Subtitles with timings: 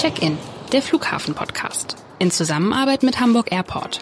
[0.00, 0.38] Check-in,
[0.72, 1.94] der Flughafen-Podcast.
[2.20, 4.00] In Zusammenarbeit mit Hamburg Airport.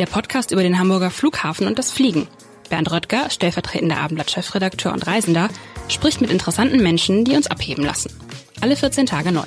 [0.00, 2.26] Der Podcast über den Hamburger Flughafen und das Fliegen.
[2.68, 5.50] Bernd Röttger, stellvertretender Abendblatt-Chefredakteur und Reisender,
[5.86, 8.12] spricht mit interessanten Menschen, die uns abheben lassen.
[8.60, 9.46] Alle 14 Tage neu.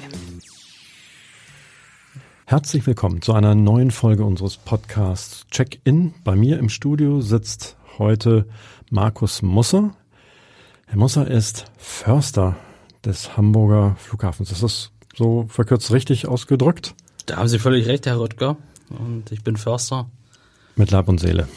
[2.46, 6.14] Herzlich willkommen zu einer neuen Folge unseres Podcasts Check-in.
[6.24, 8.48] Bei mir im Studio sitzt heute
[8.90, 9.94] Markus Musser.
[10.88, 12.56] Herr Musser ist Förster
[13.06, 14.52] des Hamburger Flughafens.
[14.52, 16.96] Ist das so verkürzt richtig ausgedrückt?
[17.26, 18.58] Da haben Sie völlig recht, Herr Röttger.
[18.90, 20.10] Und ich bin Förster.
[20.76, 21.48] Mit Leib und Seele.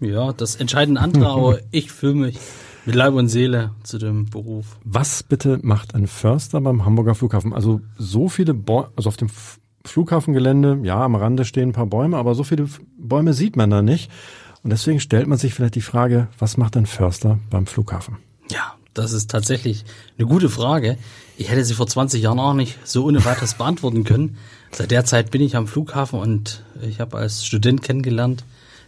[0.00, 2.38] Ja, das entscheiden andere, aber ich fühle mich
[2.84, 4.78] mit Leib und Seele zu dem Beruf.
[4.84, 7.52] Was bitte macht ein Förster beim Hamburger Flughafen?
[7.52, 9.30] Also so viele Bäume, also auf dem
[9.84, 12.68] Flughafengelände, ja, am Rande stehen ein paar Bäume, aber so viele
[12.98, 14.10] Bäume sieht man da nicht.
[14.62, 18.16] Und deswegen stellt man sich vielleicht die Frage, was macht ein Förster beim Flughafen?
[18.50, 19.84] Ja, das ist tatsächlich
[20.18, 20.96] eine gute Frage.
[21.36, 24.38] Ich hätte sie vor 20 Jahren auch nicht so ohne weiteres beantworten können.
[24.70, 28.44] Seit der Zeit bin ich am Flughafen und ich habe als Student kennengelernt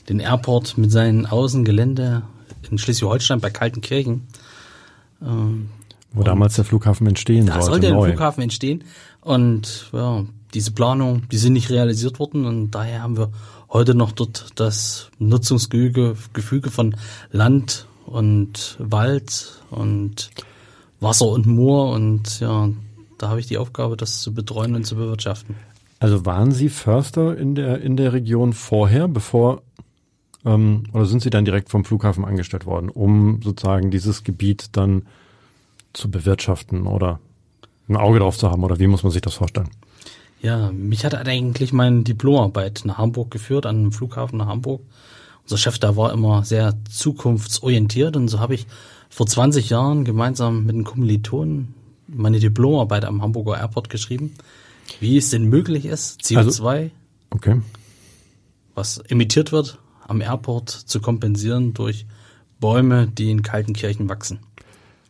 [0.09, 2.23] den Airport mit seinen Außengelände
[2.71, 4.27] in Schleswig-Holstein bei Kaltenkirchen.
[5.23, 5.69] Ähm,
[6.13, 7.61] Wo damals der Flughafen entstehen sollte.
[7.61, 8.85] Da sollte der Flughafen entstehen.
[9.21, 13.31] Und ja, diese Planung, die sind nicht realisiert worden und daher haben wir
[13.69, 16.97] heute noch dort das Nutzungsgefüge von
[17.33, 20.31] Land und Wald und
[21.01, 22.71] Wasser und Moor und ja,
[23.19, 25.57] da habe ich die Aufgabe, das zu betreuen und zu bewirtschaften.
[25.99, 29.63] Also waren Sie Förster in der in der Region vorher, bevor
[30.45, 35.07] ähm, oder sind Sie dann direkt vom Flughafen angestellt worden, um sozusagen dieses Gebiet dann
[35.93, 37.21] zu bewirtschaften oder
[37.89, 39.71] ein Auge drauf zu haben oder wie muss man sich das vorstellen?
[40.43, 44.83] Ja, mich hat eigentlich meine Diplomarbeit nach Hamburg geführt, an einem Flughafen nach Hamburg
[45.47, 48.67] unser Chef da war immer sehr zukunftsorientiert und so habe ich
[49.09, 51.75] vor 20 Jahren gemeinsam mit einem Kommilitonen
[52.09, 54.35] meine Diplomarbeit am Hamburger Airport geschrieben,
[54.99, 56.91] wie es denn möglich ist, CO2, also,
[57.31, 57.61] okay.
[58.75, 62.07] was emittiert wird, am Airport zu kompensieren durch
[62.59, 64.41] Bäume, die in kalten Kirchen wachsen.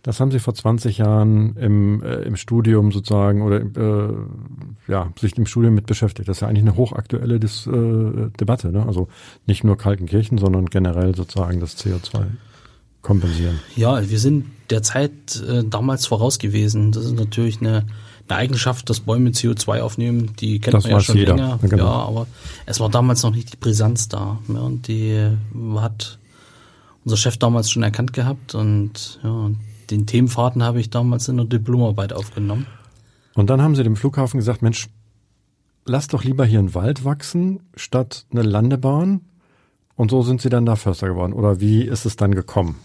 [0.07, 4.15] Das haben Sie vor 20 Jahren im, äh, im Studium sozusagen oder äh,
[4.87, 6.29] ja, sich im Studium mit beschäftigt.
[6.29, 8.71] Das ist ja eigentlich eine hochaktuelle Dis, äh, Debatte.
[8.71, 8.87] Ne?
[8.87, 9.09] Also
[9.47, 12.25] nicht nur Kaltenkirchen, sondern generell sozusagen das CO2
[13.03, 13.59] kompensieren.
[13.75, 16.93] Ja, wir sind der Zeit äh, damals voraus gewesen.
[16.93, 17.85] Das ist natürlich eine,
[18.29, 20.37] eine Eigenschaft, dass Bäume CO2 aufnehmen.
[20.39, 21.35] Die kennt das man ja schon jeder.
[21.35, 21.59] länger.
[21.61, 21.85] Ja, genau.
[21.85, 22.27] ja, aber
[22.65, 24.39] es war damals noch nicht die Brisanz da.
[24.47, 25.33] Ja, und die
[25.79, 26.21] hat
[27.05, 29.51] unser Chef damals schon erkannt gehabt und ja,
[29.91, 32.67] den Themenfaden habe ich damals in der Diplomarbeit aufgenommen.
[33.35, 34.89] Und dann haben Sie dem Flughafen gesagt, Mensch,
[35.85, 39.21] lass doch lieber hier einen Wald wachsen statt eine Landebahn.
[39.95, 41.33] Und so sind Sie dann da Förster geworden.
[41.33, 42.77] Oder wie ist es dann gekommen?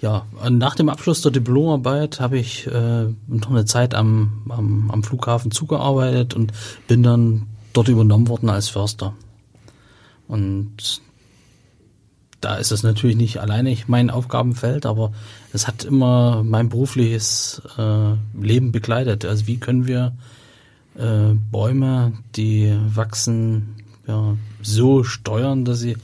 [0.00, 5.02] Ja, nach dem Abschluss der Diplomarbeit habe ich äh, noch eine Zeit am, am, am
[5.02, 6.52] Flughafen zugearbeitet und
[6.86, 9.14] bin dann dort übernommen worden als Förster.
[10.28, 11.00] Und
[12.40, 15.12] da ist es natürlich nicht alleine mein Aufgabenfeld, aber
[15.52, 19.24] es hat immer mein berufliches äh, Leben begleitet.
[19.24, 20.12] Also wie können wir
[20.96, 23.76] äh, Bäume, die wachsen,
[24.06, 25.96] ja, so steuern, dass sie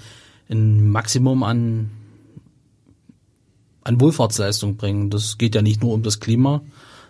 [0.50, 1.90] ein Maximum an,
[3.82, 5.10] an Wohlfahrtsleistung bringen.
[5.10, 6.62] Das geht ja nicht nur um das Klima,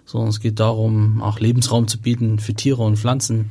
[0.04, 3.50] sondern es geht darum, auch Lebensraum zu bieten für Tiere und Pflanzen,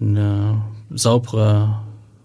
[0.00, 1.82] eine saubere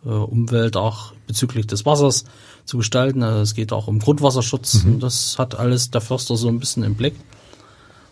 [0.10, 2.26] Umwelt auch bezüglich des Wassers
[2.66, 3.24] zu gestalten.
[3.24, 4.84] Also es geht auch um Grundwasserschutz.
[4.84, 5.00] Mhm.
[5.00, 7.16] Das hat alles der Förster so ein bisschen im Blick.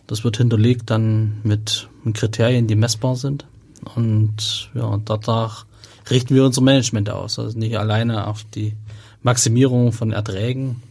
[0.07, 3.45] Das wird hinterlegt dann mit, Kriterien, die messbar sind.
[3.95, 5.65] Und ja, danach
[6.09, 7.39] richten wir unser Management aus.
[7.39, 8.75] Also nicht alleine auf die
[9.21, 10.81] Maximierung von Erträgen,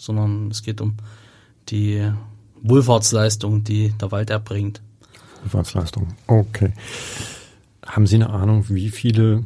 [0.00, 0.96] sondern es geht um
[1.68, 2.10] die
[2.62, 4.80] Wohlfahrtsleistung, die der Wald erbringt.
[5.42, 6.72] Wohlfahrtsleistung, okay.
[7.86, 9.44] Haben Sie eine Ahnung, wie viele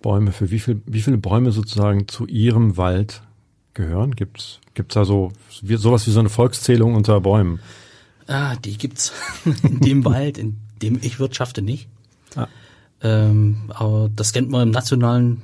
[0.00, 3.22] Bäume, für wie, viel, wie viele Bäume sozusagen zu Ihrem Wald
[3.74, 4.14] gehören?
[4.14, 7.60] Gibt's gibt's da so wie, sowas wie so eine Volkszählung unter Bäumen?
[8.26, 9.12] Ah, die gibt's
[9.62, 11.88] in dem Wald, in dem ich wirtschafte nicht.
[12.36, 12.46] Ah.
[13.02, 15.42] Ähm, aber das kennt man im nationalen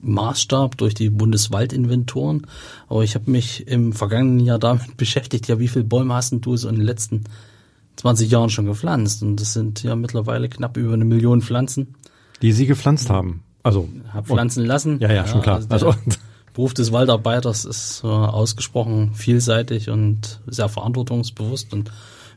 [0.00, 2.46] Maßstab durch die Bundeswaldinventoren.
[2.88, 6.56] Aber ich habe mich im vergangenen Jahr damit beschäftigt, ja, wie viele Bäume hast du
[6.56, 7.24] so in den letzten
[7.96, 9.22] 20 Jahren schon gepflanzt?
[9.22, 11.94] Und das sind ja mittlerweile knapp über eine Million Pflanzen.
[12.42, 13.42] Die Sie gepflanzt haben.
[13.62, 15.00] Also hab pflanzen lassen.
[15.00, 15.60] Ja, ja, schon klar.
[15.68, 15.98] Also, also
[16.56, 21.90] Beruf des Waldarbeiters ist äh, ausgesprochen vielseitig und sehr verantwortungsbewusst und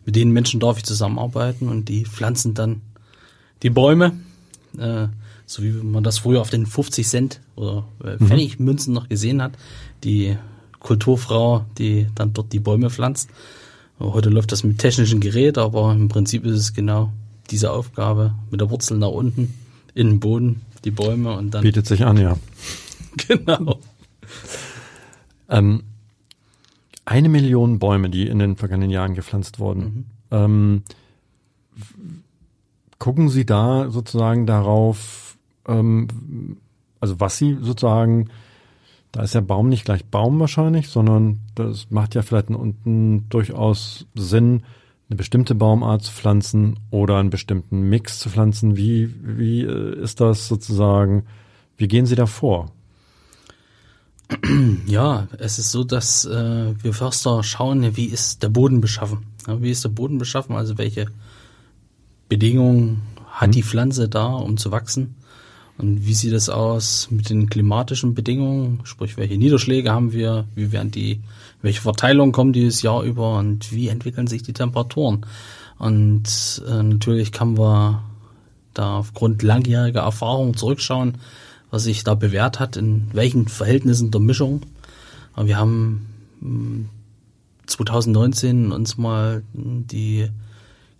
[0.06, 2.82] mit den Menschen darf ich zusammenarbeiten und die pflanzen dann
[3.64, 4.14] die Bäume,
[4.78, 5.08] äh,
[5.46, 8.28] so wie man das früher auf den 50 Cent oder äh, mhm.
[8.28, 9.54] Pfennigmünzen noch gesehen hat,
[10.04, 10.36] die
[10.80, 13.30] Kulturfrau, die dann dort die Bäume pflanzt.
[14.00, 17.14] Heute läuft das mit technischen Geräten, aber im Prinzip ist es genau
[17.52, 19.54] diese Aufgabe mit der Wurzel nach unten
[20.00, 21.62] in den Boden, die Bäume und dann.
[21.62, 22.38] Bietet sich an, ja.
[23.28, 23.80] genau.
[25.50, 25.84] Ähm,
[27.06, 29.82] eine Million Bäume, die in den vergangenen Jahren gepflanzt wurden.
[29.82, 30.06] Mhm.
[30.32, 30.84] Ähm,
[32.98, 35.38] gucken Sie da sozusagen darauf,
[35.68, 36.58] ähm,
[37.00, 38.30] also was Sie sozusagen
[39.12, 44.06] da ist der Baum nicht gleich Baum wahrscheinlich, sondern das macht ja vielleicht unten durchaus
[44.14, 44.64] Sinn,
[45.10, 48.78] eine bestimmte Baumart zu pflanzen oder einen bestimmten Mix zu pflanzen.
[48.78, 51.26] Wie, wie äh, ist das sozusagen?
[51.78, 52.72] Wie gehen Sie da vor?
[54.86, 59.26] Ja, es ist so, dass äh, wir Förster schauen, wie ist der Boden beschaffen.
[59.48, 60.56] Wie ist der Boden beschaffen?
[60.56, 61.08] Also welche
[62.28, 63.02] Bedingungen
[63.32, 63.52] hat hm.
[63.54, 65.16] die Pflanze da, um zu wachsen?
[65.80, 68.82] Und wie sieht es aus mit den klimatischen Bedingungen?
[68.84, 70.46] Sprich, welche Niederschläge haben wir?
[70.54, 71.22] Wie werden die,
[71.62, 73.38] welche Verteilung kommt dieses Jahr über?
[73.38, 75.26] Und wie entwickeln sich die Temperaturen?
[75.78, 78.02] Und äh, natürlich kann man
[78.74, 81.18] da aufgrund langjähriger Erfahrung zurückschauen,
[81.72, 84.62] was sich da bewährt hat, in welchen Verhältnissen der Mischung.
[85.34, 86.08] Aber wir haben
[87.66, 90.30] 2019 hm, uns mal die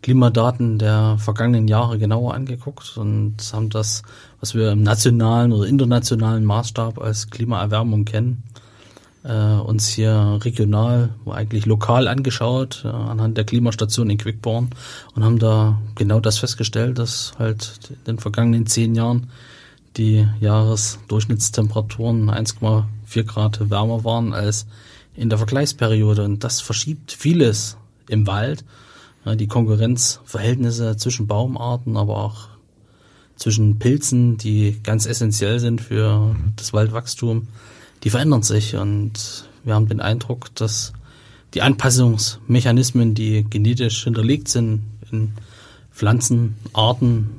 [0.02, 4.04] Klimadaten der vergangenen Jahre genauer angeguckt und haben das,
[4.40, 8.44] was wir im nationalen oder internationalen Maßstab als Klimaerwärmung kennen,
[9.24, 14.70] äh, uns hier regional, eigentlich lokal angeschaut, äh, anhand der Klimastation in Quickborn
[15.16, 19.30] und haben da genau das festgestellt, dass halt in den vergangenen zehn Jahren
[19.98, 24.68] die Jahresdurchschnittstemperaturen 1,4 Grad wärmer waren als
[25.16, 26.24] in der Vergleichsperiode.
[26.24, 27.76] Und das verschiebt vieles
[28.08, 28.64] im Wald
[29.26, 32.48] die Konkurrenzverhältnisse zwischen Baumarten, aber auch
[33.36, 37.48] zwischen Pilzen, die ganz essentiell sind für das Waldwachstum,
[38.04, 40.94] die verändern sich und wir haben den Eindruck, dass
[41.54, 45.34] die Anpassungsmechanismen, die genetisch hinterlegt sind in
[45.92, 47.30] Pflanzenarten,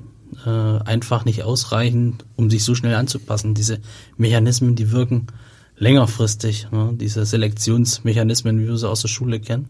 [0.44, 3.54] äh, einfach nicht ausreichen, um sich so schnell anzupassen.
[3.54, 3.80] Diese
[4.16, 5.28] Mechanismen, die wirken
[5.76, 6.92] längerfristig, ne?
[6.94, 9.68] diese Selektionsmechanismen, wie wir sie aus der Schule kennen.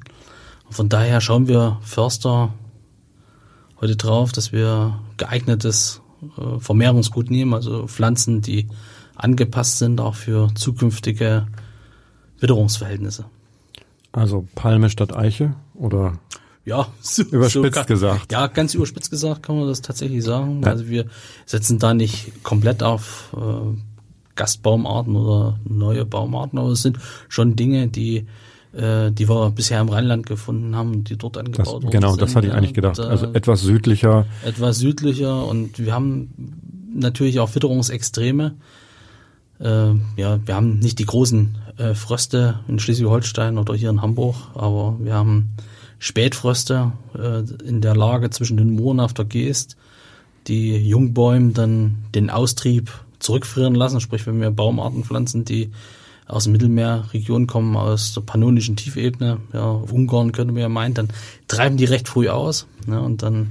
[0.71, 2.53] Von daher schauen wir Förster
[3.81, 6.01] heute drauf, dass wir geeignetes
[6.37, 8.69] äh, Vermehrungsgut nehmen, also Pflanzen, die
[9.21, 11.47] angepasst sind auch für zukünftige
[12.41, 13.27] Witterungsverhältnisse.
[14.13, 16.19] Also Palme statt Eiche oder
[16.65, 18.33] ja, so, überspitzt so, gesagt.
[18.33, 20.63] Ja, ganz überspitzt gesagt kann man das tatsächlich sagen.
[20.63, 20.71] Ja.
[20.71, 21.07] Also wir
[21.47, 23.77] setzen da nicht komplett auf äh,
[24.37, 28.27] Gastbaumarten oder neue Baumarten, aber es sind schon Dinge, die
[28.73, 31.91] äh, die wir bisher im Rheinland gefunden haben, die dort angebaut das, wurden.
[31.91, 32.99] Genau, das hatte ich eigentlich gedacht.
[32.99, 34.27] Und, äh, also etwas südlicher.
[34.45, 36.31] Etwas südlicher und wir haben
[36.95, 38.55] natürlich auch Witterungsextreme.
[39.61, 44.37] Äh, ja, wir haben nicht die großen äh, Fröste in Schleswig-Holstein oder hier in Hamburg,
[44.55, 45.51] aber wir haben
[45.99, 49.77] Spätfröste äh, in der Lage zwischen den Mooren auf der Geest,
[50.47, 55.71] die Jungbäume dann den Austrieb zurückfrieren lassen, sprich wenn wir Baumarten pflanzen, die
[56.27, 61.09] aus der Mittelmeerregion kommen, aus der pannonischen Tiefebene, ja, Ungarn könnte man ja meinen, dann
[61.49, 63.51] treiben die recht früh aus ne, und dann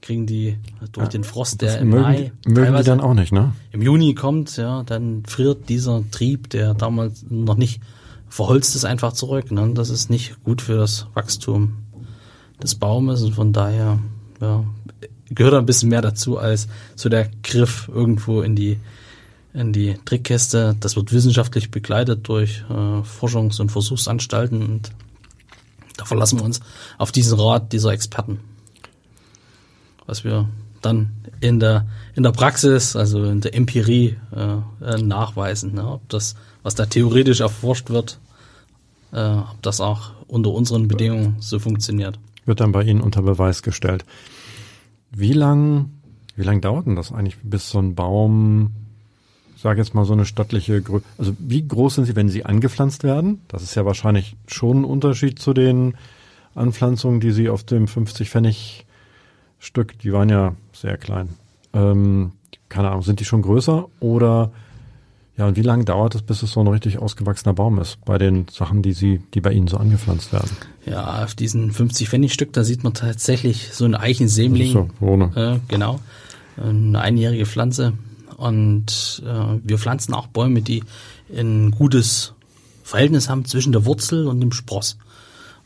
[0.00, 0.56] kriegen die
[0.92, 3.52] durch ja, den Frost, der im mögen, Mai mögen die dann auch nicht, ne?
[3.72, 7.80] Im Juni kommt, ja, dann friert dieser Trieb, der damals noch nicht
[8.28, 9.50] verholzt ist, einfach zurück.
[9.50, 9.72] Ne?
[9.74, 11.78] Das ist nicht gut für das Wachstum
[12.62, 13.98] des Baumes und von daher
[14.40, 14.64] ja,
[15.30, 18.78] gehört ein bisschen mehr dazu als so der Griff irgendwo in die
[19.54, 20.76] in die Trickkäste.
[20.78, 24.92] Das wird wissenschaftlich begleitet durch äh, Forschungs- und Versuchsanstalten und
[25.96, 26.60] da verlassen wir uns
[26.98, 28.38] auf diesen Rat dieser Experten.
[30.08, 30.48] Was wir
[30.82, 31.10] dann
[31.40, 31.86] in der,
[32.16, 35.86] in der Praxis, also in der Empirie äh, äh, nachweisen, ne?
[35.86, 36.34] ob das,
[36.64, 38.18] was da theoretisch erforscht wird,
[39.12, 42.18] äh, ob das auch unter unseren Bedingungen so funktioniert.
[42.46, 44.04] Wird dann bei Ihnen unter Beweis gestellt.
[45.10, 45.90] Wie lang,
[46.34, 48.72] wie lang dauert denn das eigentlich, bis so ein Baum
[49.60, 51.04] sage jetzt mal so eine stattliche Größe.
[51.18, 53.40] Also wie groß sind sie, wenn sie angepflanzt werden?
[53.48, 55.94] Das ist ja wahrscheinlich schon ein Unterschied zu den
[56.54, 58.86] Anpflanzungen, die sie auf dem 50 Pfennig
[59.58, 61.30] Stück, die waren ja sehr klein.
[61.72, 62.32] Ähm,
[62.68, 64.52] keine Ahnung, sind die schon größer oder
[65.38, 68.18] ja, und wie lange dauert es, bis es so ein richtig ausgewachsener Baum ist bei
[68.18, 70.50] den Sachen, die sie, die bei Ihnen so angepflanzt werden?
[70.84, 74.72] Ja, auf diesen 50 Pfennig Stück, da sieht man tatsächlich so einen Eichensämling.
[74.72, 75.30] So, ohne.
[75.36, 76.00] Äh, genau.
[76.56, 77.92] Eine einjährige Pflanze.
[78.36, 80.82] Und äh, wir pflanzen auch Bäume, die
[81.32, 82.34] ein gutes
[82.82, 84.98] Verhältnis haben zwischen der Wurzel und dem Spross.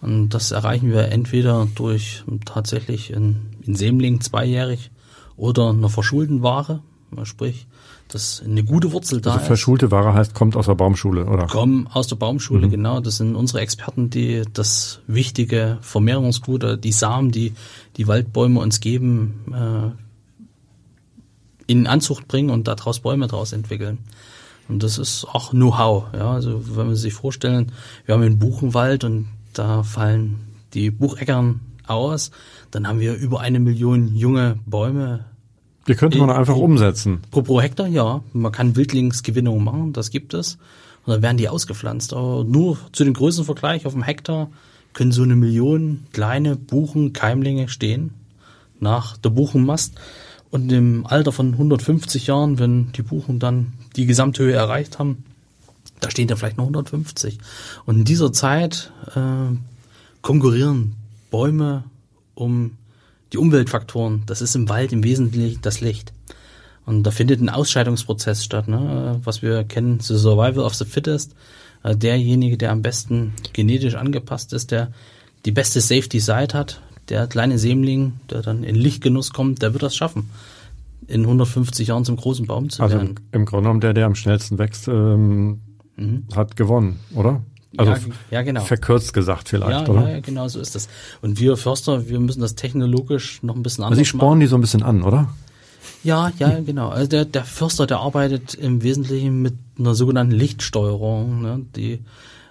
[0.02, 4.90] Und das erreichen wir entweder durch tatsächlich ein, ein Sämling zweijährig
[5.37, 6.81] oder einer verschulten Ware,
[7.25, 7.66] sprich
[8.12, 9.47] dass eine gute Wurzel da Also ist.
[9.47, 11.47] verschulte Ware heißt, kommt aus der Baumschule, oder?
[11.47, 13.00] Kommen aus der Baumschule, genau.
[13.00, 17.54] Das sind unsere Experten, die das wichtige Vermehrungsgut, die Samen, die
[17.97, 19.90] die Waldbäume uns geben, äh,
[21.66, 23.99] in Anzucht bringen und daraus Bäume daraus entwickeln.
[24.69, 26.12] Und das ist auch Know-how.
[26.12, 27.73] Ja, also wenn wir sich vorstellen,
[28.04, 30.40] wir haben einen Buchenwald und da fallen
[30.75, 31.61] die Bucheckern
[31.92, 32.30] aus,
[32.70, 35.25] dann haben wir über eine Million junge Bäume
[35.88, 37.20] Die könnte man Ich- einfach umsetzen.
[37.30, 38.22] Pro, pro Hektar, ja.
[38.32, 40.58] Man kann Wildlingsgewinnung machen, das gibt es.
[41.04, 42.12] Und dann werden die ausgepflanzt.
[42.14, 44.49] Aber nur zu dem Größenvergleich auf dem Hektar
[44.92, 48.11] können so eine Million kleine Buchen, Keimlinge stehen
[48.78, 49.94] nach der Buchenmast.
[50.50, 55.25] Und im Alter von 150 Jahren, wenn die Buchen dann die Gesamthöhe erreicht haben,
[55.99, 57.38] da stehen dann vielleicht noch 150.
[57.87, 59.56] Und in dieser Zeit äh,
[60.20, 60.94] konkurrieren
[61.33, 61.83] Bäume
[62.35, 62.77] um
[63.33, 64.23] die Umweltfaktoren.
[64.27, 66.12] Das ist im Wald im Wesentlichen das Licht.
[66.87, 69.21] Und da findet ein Ausscheidungsprozess statt, ne?
[69.25, 71.35] was wir kennen, the survival of the fittest.
[71.83, 74.93] Äh, Derjenige, der am besten genetisch angepasst ist, der
[75.45, 79.83] die beste Safety Side hat, der kleine Sämling, der dann in Lichtgenuss kommt, der wird
[79.83, 80.31] das schaffen,
[81.09, 83.15] in 150 Jahren zum großen Baum zu Also werden.
[83.33, 85.61] im Grunde genommen, der, der am schnellsten wächst, ähm,
[86.35, 87.43] hat gewonnen, oder?
[87.76, 87.99] Also Ja,
[88.31, 88.62] ja, genau.
[88.62, 90.11] verkürzt gesagt vielleicht, Ja, oder?
[90.11, 90.88] ja, genau so ist das.
[91.21, 94.47] Und wir Förster, wir müssen das technologisch noch ein bisschen anders Also sie spornen die
[94.47, 95.29] so ein bisschen an, oder?
[96.05, 96.88] Ja, ja, genau.
[96.88, 101.43] Also der, der Förster, der arbeitet im Wesentlichen mit einer sogenannten Lichtsteuerung.
[101.43, 101.64] Ne?
[101.76, 102.00] Die,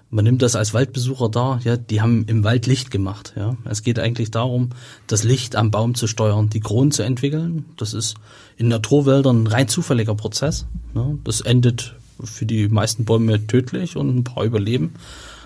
[0.10, 3.34] man nimmt das als Waldbesucher da, ja, die haben im Wald Licht gemacht.
[3.36, 3.56] Ja.
[3.66, 4.70] Es geht eigentlich darum,
[5.08, 7.66] das Licht am Baum zu steuern, die Kronen zu entwickeln.
[7.78, 8.16] Das ist
[8.58, 10.66] in Naturwäldern ein rein zufälliger Prozess.
[10.94, 11.18] Ne?
[11.24, 14.94] Das endet für die meisten Bäume tödlich und ein paar überleben.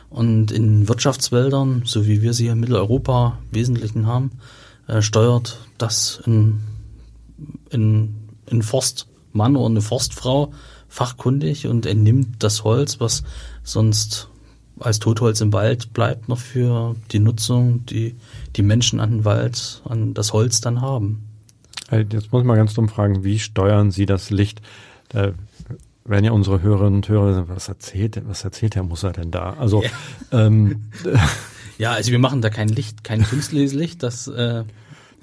[0.10, 4.32] Und in Wirtschaftswäldern, so wie wir sie in Mitteleuropa im Wesentlichen haben,
[4.88, 6.62] äh, steuert das ein
[7.74, 8.16] ein,
[8.52, 10.54] ein Forstmann oder eine Forstfrau
[10.88, 13.24] fachkundig und entnimmt das Holz, was
[13.64, 14.30] sonst
[14.80, 18.16] als Totholz im Wald bleibt, noch für die Nutzung, die
[18.56, 21.24] die Menschen an den Wald, an das Holz dann haben.
[21.90, 24.62] Äh, Jetzt muss ich mal ganz dumm fragen, wie steuern Sie das Licht?
[26.08, 29.56] Werden ja unsere Hörerinnen und Hörer, was erzählt, was erzählt Herr Musser denn da?
[29.60, 29.84] Also,
[30.32, 30.86] ähm,
[31.78, 34.64] Ja, also wir machen da kein Licht, kein künstliches Licht, das äh,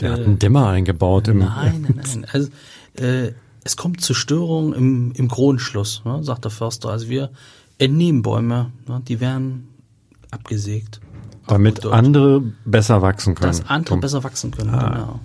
[0.00, 2.26] der hat äh, einen Dämmer eingebaut im, Nein, nein, nein.
[2.30, 2.50] Also,
[2.94, 3.32] äh,
[3.64, 6.88] es kommt zu Störungen im, im Kronenschluss, ne, sagt der Förster.
[6.88, 7.30] Also wir
[7.78, 9.68] entnehmen Bäume, ne, die werden
[10.30, 11.00] abgesägt.
[11.46, 13.52] damit andere besser wachsen können.
[13.52, 14.70] dass andere besser wachsen können.
[14.70, 14.90] Ah.
[14.90, 15.20] Genau.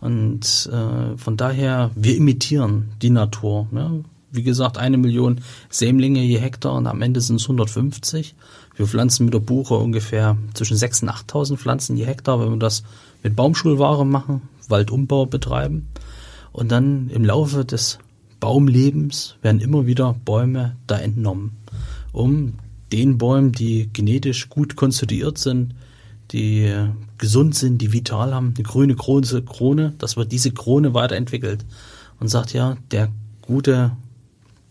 [0.00, 3.68] Und äh, von daher, wir imitieren die Natur.
[3.70, 4.04] Ne?
[4.30, 8.34] Wie gesagt, eine Million Sämlinge je Hektar und am Ende sind es 150.
[8.76, 12.58] Wir pflanzen mit der Buche ungefähr zwischen 6.000 und 8.000 Pflanzen je Hektar, wenn wir
[12.58, 12.82] das
[13.22, 15.88] mit Baumschulware machen, Waldumbau betreiben.
[16.52, 17.98] Und dann im Laufe des
[18.40, 21.56] Baumlebens werden immer wieder Bäume da entnommen,
[22.12, 22.54] um
[22.92, 25.74] den Bäumen, die genetisch gut konstituiert sind,
[26.32, 26.72] die
[27.16, 31.64] gesund sind, die vital haben, eine grüne große Krone, dass wird diese Krone weiterentwickelt
[32.20, 33.08] und sagt ja, der
[33.42, 33.92] gute,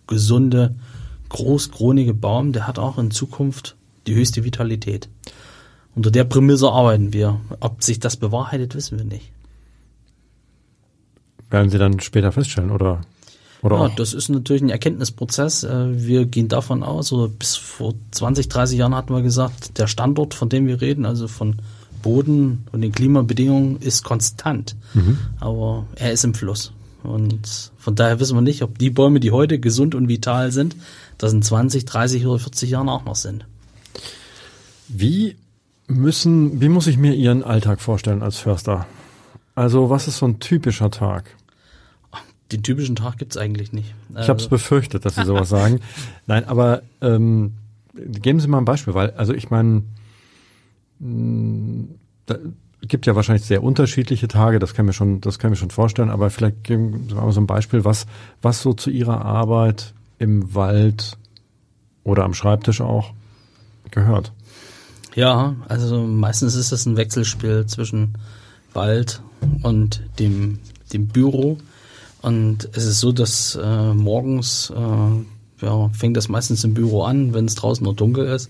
[0.08, 0.76] gesunde,
[1.30, 3.76] großkronige Baum, der hat auch in Zukunft
[4.08, 5.10] die höchste Vitalität.
[5.96, 7.40] Unter der Prämisse arbeiten wir.
[7.60, 9.32] Ob sich das bewahrheitet, wissen wir nicht.
[11.50, 13.02] Werden Sie dann später feststellen, oder?
[13.64, 13.96] Oder Ja, auch?
[13.96, 15.64] das ist natürlich ein Erkenntnisprozess.
[15.64, 19.88] Äh, Wir gehen davon aus, oder bis vor 20, 30 Jahren hatten wir gesagt, der
[19.88, 21.56] Standort, von dem wir reden, also von
[22.04, 24.76] Boden und den Klimabedingungen, ist konstant.
[25.40, 26.72] Aber er ist im Fluss.
[27.04, 30.76] Und von daher wissen wir nicht, ob die Bäume, die heute gesund und vital sind,
[31.18, 33.46] das in 20, 30 oder 40 Jahren auch noch sind.
[34.88, 35.36] Wie
[35.88, 38.86] müssen, wie muss ich mir Ihren Alltag vorstellen als Förster?
[39.56, 41.36] Also, was ist so ein typischer Tag?
[42.52, 43.94] Den typischen Tag gibt's eigentlich nicht.
[44.18, 45.82] Ich habe es befürchtet, dass Sie sowas sagen.
[46.28, 47.54] Nein, aber ähm,
[47.94, 49.84] geben Sie mal ein Beispiel, weil, also ich meine,
[52.26, 52.38] da
[52.88, 56.10] gibt ja wahrscheinlich sehr unterschiedliche Tage, das kann mir schon, das kann mir schon vorstellen,
[56.10, 58.06] aber vielleicht geben Sie mal so ein Beispiel, was,
[58.42, 61.18] was so zu Ihrer Arbeit im Wald
[62.04, 63.14] oder am Schreibtisch auch
[63.92, 64.32] gehört.
[65.16, 68.14] Ja, also meistens ist es ein Wechselspiel zwischen
[68.74, 69.22] Wald
[69.64, 70.60] und dem,
[70.94, 71.58] dem Büro.
[72.22, 77.34] Und es ist so, dass äh, morgens äh, ja, fängt das meistens im Büro an,
[77.34, 78.50] wenn es draußen noch dunkel ist.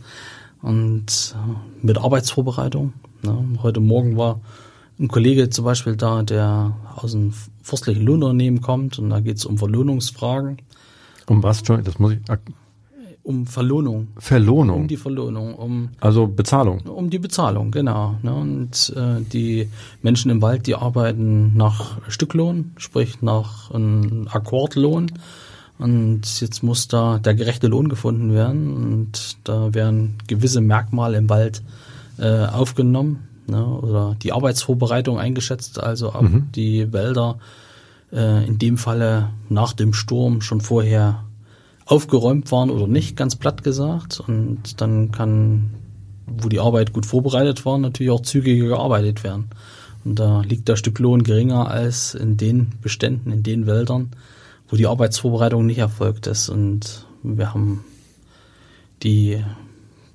[0.61, 2.93] Und äh, mit Arbeitsvorbereitung.
[3.23, 3.59] Ne?
[3.63, 4.39] Heute Morgen war
[4.99, 9.45] ein Kollege zum Beispiel da, der aus einem forstlichen Lohnunternehmen kommt und da geht es
[9.45, 10.57] um Verlohnungsfragen,
[11.27, 12.41] Um was, Entschuldigung, das muss ich, ak-
[13.23, 16.79] um Verlohnung, um Verlohnung, die Verlohnung, um also Bezahlung.
[16.87, 18.15] Um die Bezahlung, genau.
[18.23, 18.33] Ne?
[18.33, 19.67] Und äh, die
[20.01, 25.11] Menschen im Wald, die arbeiten nach Stücklohn, sprich nach einem Akkordlohn.
[25.77, 31.29] Und jetzt muss da der gerechte Lohn gefunden werden und da werden gewisse Merkmale im
[31.29, 31.61] Wald
[32.19, 36.49] äh, aufgenommen ne, oder die Arbeitsvorbereitung eingeschätzt, also ob mhm.
[36.53, 37.39] die Wälder
[38.11, 41.23] äh, in dem Falle nach dem Sturm schon vorher
[41.85, 44.19] aufgeräumt waren oder nicht, ganz platt gesagt.
[44.19, 45.71] Und dann kann,
[46.25, 49.49] wo die Arbeit gut vorbereitet war, natürlich auch zügiger gearbeitet werden.
[50.03, 54.11] Und da liegt der Stück Lohn geringer als in den Beständen, in den Wäldern,
[54.69, 56.49] wo die Arbeitsvorbereitung nicht erfolgt ist.
[56.49, 57.83] Und wir haben
[59.03, 59.43] die,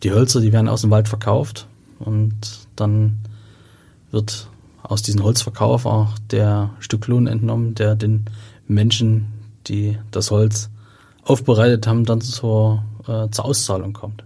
[0.02, 1.66] die Hölzer, die werden aus dem Wald verkauft
[2.04, 2.34] und
[2.76, 3.18] dann
[4.10, 4.48] wird
[4.82, 8.24] aus diesem Holzverkauf auch der Stücklohn entnommen, der den
[8.66, 9.26] Menschen,
[9.66, 10.70] die das Holz
[11.24, 14.24] aufbereitet haben, dann zur, äh, zur Auszahlung kommt.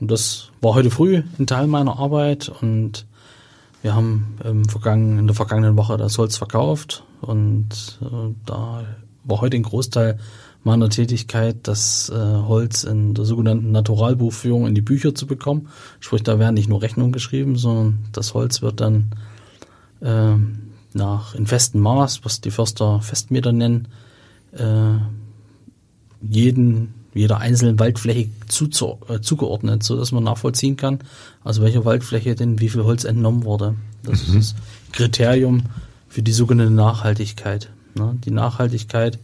[0.00, 3.06] Und das war heute früh ein Teil meiner Arbeit und
[3.82, 8.84] wir haben im vergangenen, in der vergangenen Woche das Holz verkauft und äh, da
[9.24, 10.18] war heute ein Großteil
[10.64, 15.68] meiner Tätigkeit, das äh, Holz in der sogenannten Naturalbuchführung in die Bücher zu bekommen.
[16.00, 19.10] Sprich, da werden nicht nur Rechnungen geschrieben, sondern das Holz wird dann
[20.00, 20.34] äh,
[20.94, 23.88] nach in festem Maß, was die Förster Festmeter nennen,
[24.52, 24.98] äh,
[26.22, 28.68] jeden, jeder einzelnen Waldfläche zu,
[29.08, 31.00] äh, zugeordnet, so dass man nachvollziehen kann,
[31.42, 33.74] aus welcher Waldfläche denn wie viel Holz entnommen wurde.
[34.02, 34.38] Das mhm.
[34.38, 35.64] ist das Kriterium
[36.08, 37.68] für die sogenannte Nachhaltigkeit.
[37.94, 38.16] Ne?
[38.24, 39.18] Die Nachhaltigkeit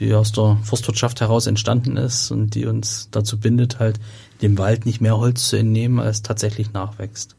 [0.00, 4.00] die aus der Forstwirtschaft heraus entstanden ist und die uns dazu bindet, halt
[4.42, 7.36] dem Wald nicht mehr Holz zu entnehmen, als tatsächlich nachwächst.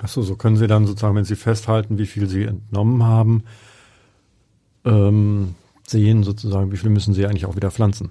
[0.00, 3.44] Achso, so können Sie dann sozusagen, wenn Sie festhalten, wie viel Sie entnommen haben,
[4.84, 5.54] ähm,
[5.86, 8.10] sehen sozusagen, wie viel müssen Sie eigentlich auch wieder pflanzen.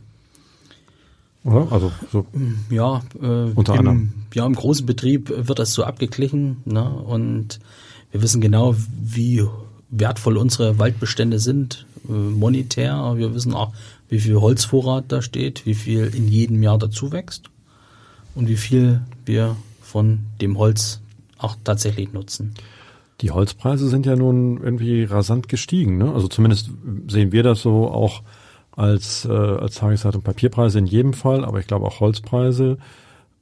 [1.43, 1.71] Oder?
[1.71, 2.25] Also so
[2.69, 4.13] ja, äh, unter im, anderem.
[4.33, 6.89] Ja, im großen Betrieb wird das so abgeglichen, ne?
[6.89, 7.59] Und
[8.11, 9.45] wir wissen genau, wie
[9.89, 13.13] wertvoll unsere Waldbestände sind, äh, monetär.
[13.15, 13.73] Wir wissen auch,
[14.09, 17.49] wie viel Holzvorrat da steht, wie viel in jedem Jahr dazu wächst
[18.35, 21.01] und wie viel wir von dem Holz
[21.37, 22.53] auch tatsächlich nutzen.
[23.21, 25.97] Die Holzpreise sind ja nun irgendwie rasant gestiegen.
[25.97, 26.11] Ne?
[26.13, 26.71] Also zumindest
[27.07, 28.21] sehen wir das so auch
[28.75, 32.77] als, äh, als Tageszeitung Papierpreise in jedem Fall, aber ich glaube auch Holzpreise.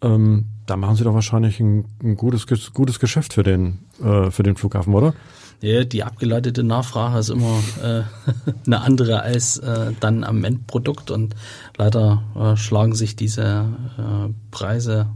[0.01, 4.43] Ähm, da machen Sie doch wahrscheinlich ein, ein gutes, gutes Geschäft für den, äh, für
[4.43, 5.13] den Flughafen, oder?
[5.61, 8.01] Ja, die abgeleitete Nachfrage ist immer äh,
[8.65, 11.35] eine andere als äh, dann am Endprodukt und
[11.77, 15.07] leider äh, schlagen sich diese äh, Preise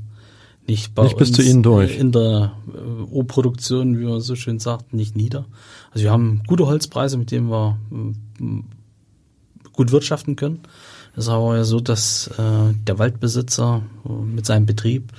[0.68, 1.98] nicht bei nicht uns bis zu Ihnen durch.
[1.98, 5.46] in der äh, O-Produktion, wie man so schön sagt, nicht nieder.
[5.92, 8.62] Also wir haben gute Holzpreise, mit denen wir äh,
[9.74, 10.60] gut wirtschaften können.
[11.16, 15.12] Es ist aber ja so, dass äh, der Waldbesitzer äh, mit seinem Betrieb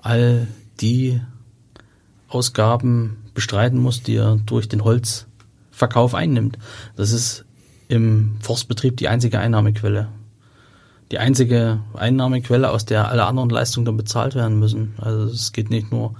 [0.00, 0.46] all
[0.80, 1.20] die
[2.28, 6.58] Ausgaben bestreiten muss, die er durch den Holzverkauf einnimmt.
[6.94, 7.46] Das ist
[7.88, 10.08] im Forstbetrieb die einzige Einnahmequelle.
[11.10, 14.94] Die einzige Einnahmequelle, aus der alle anderen Leistungen dann bezahlt werden müssen.
[14.98, 16.14] Also es geht nicht nur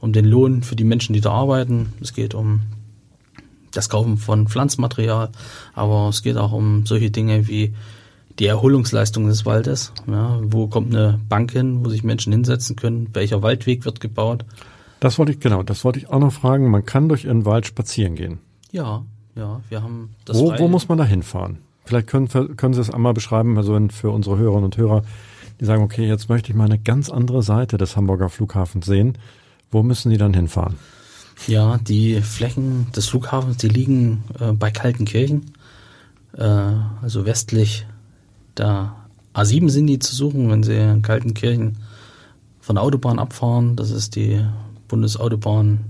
[0.00, 2.60] um den Lohn für die Menschen, die da arbeiten, es geht um
[3.72, 5.30] das Kaufen von Pflanzmaterial,
[5.72, 7.74] aber es geht auch um solche Dinge wie
[8.38, 9.92] die Erholungsleistung des Waldes.
[10.06, 13.08] Ja, wo kommt eine Bank hin, wo sich Menschen hinsetzen können?
[13.14, 14.44] Welcher Waldweg wird gebaut?
[15.00, 16.70] Das wollte ich, genau, das wollte ich auch noch fragen.
[16.70, 18.38] Man kann durch Ihren Wald spazieren gehen.
[18.72, 19.04] Ja,
[19.34, 20.38] ja, wir haben das.
[20.38, 21.58] Wo, wo muss man da hinfahren?
[21.84, 25.02] Vielleicht können, können Sie es einmal beschreiben, also für unsere Hörerinnen und Hörer,
[25.60, 29.18] die sagen, okay, jetzt möchte ich mal eine ganz andere Seite des Hamburger Flughafens sehen.
[29.70, 30.76] Wo müssen die dann hinfahren?
[31.46, 35.52] Ja, die Flächen des Flughafens, die liegen äh, bei Kaltenkirchen,
[36.36, 37.86] äh, also westlich
[38.56, 38.96] der
[39.34, 41.76] A7 sind die zu suchen, wenn Sie in Kaltenkirchen
[42.60, 43.76] von der Autobahn abfahren.
[43.76, 44.42] Das ist die
[44.88, 45.86] Bundesautobahn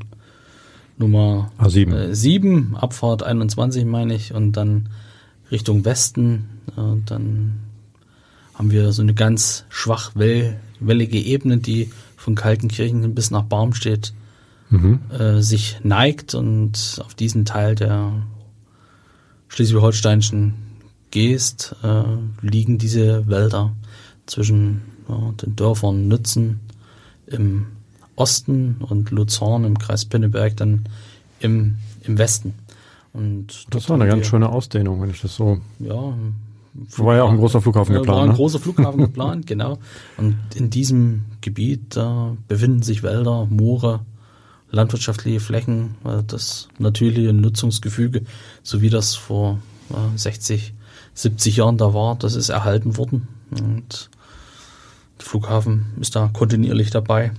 [0.98, 1.94] Nummer A7.
[1.94, 4.88] Äh, 7, Abfahrt 21 meine ich, und dann
[5.50, 6.48] Richtung Westen.
[6.76, 7.60] Äh, dann
[8.54, 14.14] haben wir so eine ganz schwach wellige Ebene, die von Kaltenkirchen bis nach Barmstedt
[14.70, 15.00] mhm.
[15.10, 18.12] äh, sich neigt und auf diesen Teil der
[19.48, 20.54] schleswig-holsteinischen
[21.10, 22.02] Geest äh,
[22.40, 23.74] liegen diese Wälder
[24.26, 26.60] zwischen ja, den Dörfern Nützen
[27.26, 27.66] im
[28.16, 30.88] Osten und Luzern im Kreis Pinneberg dann
[31.40, 32.54] im, im Westen.
[33.12, 35.58] Und das war eine ganz wir, schöne Ausdehnung, wenn ich das so.
[35.78, 36.14] Ja.
[36.98, 38.16] War ja auch ein großer Flughafen geplant.
[38.16, 38.34] War ein ne?
[38.34, 39.78] großer Flughafen geplant, genau.
[40.18, 44.00] Und in diesem Gebiet da befinden sich Wälder, Moore,
[44.70, 45.94] landwirtschaftliche Flächen,
[46.26, 48.24] das natürliche Nutzungsgefüge,
[48.62, 49.58] so wie das vor
[50.16, 50.74] 60,
[51.14, 53.28] 70 Jahren da war, das ist erhalten worden.
[53.50, 54.10] Und
[55.18, 57.32] der Flughafen ist da kontinuierlich dabei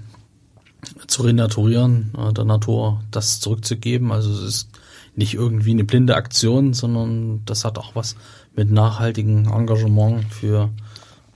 [1.08, 4.12] zu renaturieren, äh, der Natur das zurückzugeben.
[4.12, 4.70] Also es ist
[5.16, 8.16] nicht irgendwie eine blinde Aktion, sondern das hat auch was
[8.56, 10.70] mit nachhaltigem Engagement für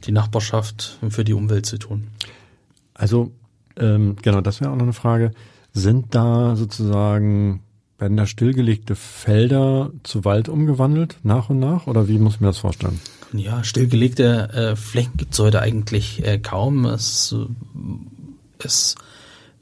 [0.05, 2.07] die Nachbarschaft und für die Umwelt zu tun.
[2.93, 3.31] Also
[3.77, 5.31] ähm, genau, das wäre auch noch eine Frage.
[5.73, 7.61] Sind da sozusagen
[7.97, 12.47] werden da stillgelegte Felder zu Wald umgewandelt nach und nach oder wie muss ich mir
[12.47, 12.99] das vorstellen?
[13.31, 16.85] Ja, stillgelegte äh, Flächen gibt's heute eigentlich äh, kaum.
[16.85, 17.35] Es
[18.63, 18.95] ist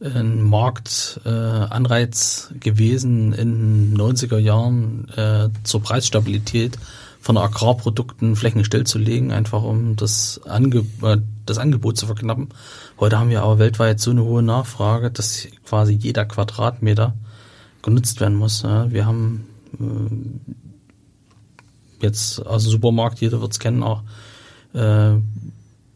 [0.01, 6.77] ein Marktanreiz äh, gewesen in den 90er Jahren äh, zur Preisstabilität
[7.19, 12.49] von Agrarprodukten Flächen stillzulegen, einfach um das, Ange äh, das Angebot zu verknappen.
[12.99, 17.13] Heute haben wir aber weltweit so eine hohe Nachfrage, dass quasi jeder Quadratmeter
[17.81, 18.61] genutzt werden muss.
[18.61, 18.89] Ja.
[18.91, 19.47] Wir haben
[19.79, 19.83] äh,
[22.01, 24.03] jetzt aus dem Supermarkt, jeder wird es kennen, auch
[24.73, 25.15] äh,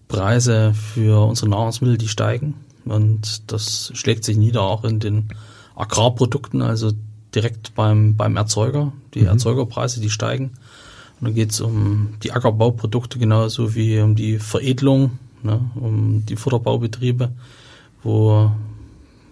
[0.10, 2.56] Preise für unsere Nahrungsmittel, die steigen.
[2.86, 5.30] Und das schlägt sich nieder auch in den
[5.76, 6.92] Agrarprodukten, also
[7.34, 8.94] direkt beim, beim Erzeuger.
[9.14, 9.28] Die mhm.
[9.28, 10.52] Erzeugerpreise, die steigen.
[11.20, 16.36] Und dann geht es um die Ackerbauprodukte genauso wie um die Veredelung, ne, um die
[16.36, 17.32] Futterbaubetriebe,
[18.04, 18.52] wo,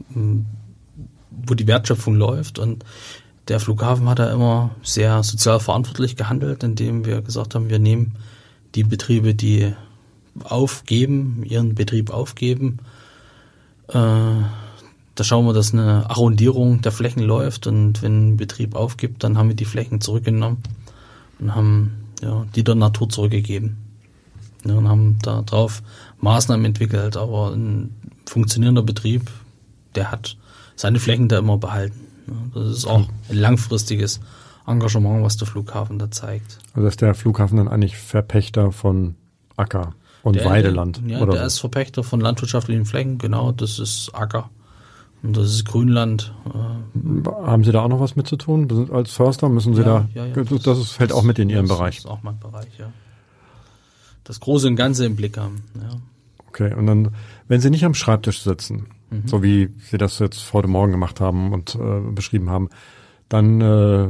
[0.10, 2.60] wo die Wertschöpfung läuft.
[2.60, 2.86] Und
[3.48, 8.16] der Flughafen hat da immer sehr sozial verantwortlich gehandelt, indem wir gesagt haben, wir nehmen
[8.76, 9.74] die Betriebe, die
[10.44, 12.78] aufgeben, ihren Betrieb aufgeben,
[13.94, 19.38] da schauen wir, dass eine Arrondierung der Flächen läuft und wenn ein Betrieb aufgibt, dann
[19.38, 20.64] haben wir die Flächen zurückgenommen
[21.40, 23.78] und haben ja, die der Natur zurückgegeben.
[24.64, 25.82] Ja, und haben darauf
[26.20, 27.96] Maßnahmen entwickelt, aber ein
[28.28, 29.30] funktionierender Betrieb,
[29.96, 30.38] der hat
[30.76, 32.00] seine Flächen da immer behalten.
[32.28, 34.20] Ja, das ist auch ein langfristiges
[34.68, 36.60] Engagement, was der Flughafen da zeigt.
[36.74, 39.16] Also ist der Flughafen dann eigentlich Verpächter von
[39.58, 39.94] Acker
[40.24, 41.02] und der, Weideland?
[41.06, 44.50] Ja, oder der ist Verpächter von landwirtschaftlichen Flächen, genau, das ist Acker.
[45.24, 46.34] Und das ist Grünland.
[46.46, 47.30] Äh.
[47.30, 48.90] Haben Sie da auch noch was mit zu tun?
[48.92, 51.68] Als Förster müssen Sie ja, da, ja, ja, das, das, fällt auch mit in Ihren
[51.68, 51.98] Bereich.
[51.98, 52.92] Das ist auch mein Bereich, ja.
[54.24, 55.90] Das Große und Ganze im Blick haben, ja.
[56.48, 57.16] Okay, und dann,
[57.48, 59.28] wenn Sie nicht am Schreibtisch sitzen, mhm.
[59.28, 62.70] so wie Sie das jetzt heute Morgen gemacht haben und äh, beschrieben haben,
[63.30, 64.08] dann äh,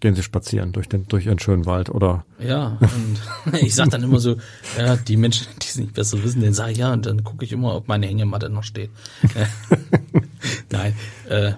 [0.00, 2.24] gehen Sie spazieren durch den durch Ihren schönen Wald oder?
[2.38, 4.36] Ja, und ich sag dann immer so,
[4.78, 7.44] ja, die Menschen, die es nicht besser wissen, den sage ich ja und dann gucke
[7.44, 8.90] ich immer, ob meine Hängematte noch steht.
[10.70, 10.94] Nein,
[11.28, 11.52] äh,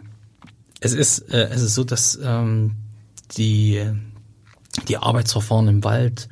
[0.81, 2.77] es ist äh, es ist so, dass ähm,
[3.37, 3.81] die
[4.89, 6.29] die Arbeitsverfahren im Wald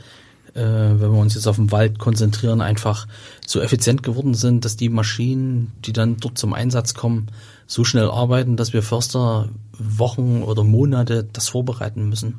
[0.55, 3.07] äh, wenn wir uns jetzt auf den Wald konzentrieren, einfach
[3.47, 7.29] so effizient geworden sind, dass die Maschinen, die dann dort zum Einsatz kommen,
[7.67, 12.39] so schnell arbeiten, dass wir Förster Wochen oder Monate das vorbereiten müssen.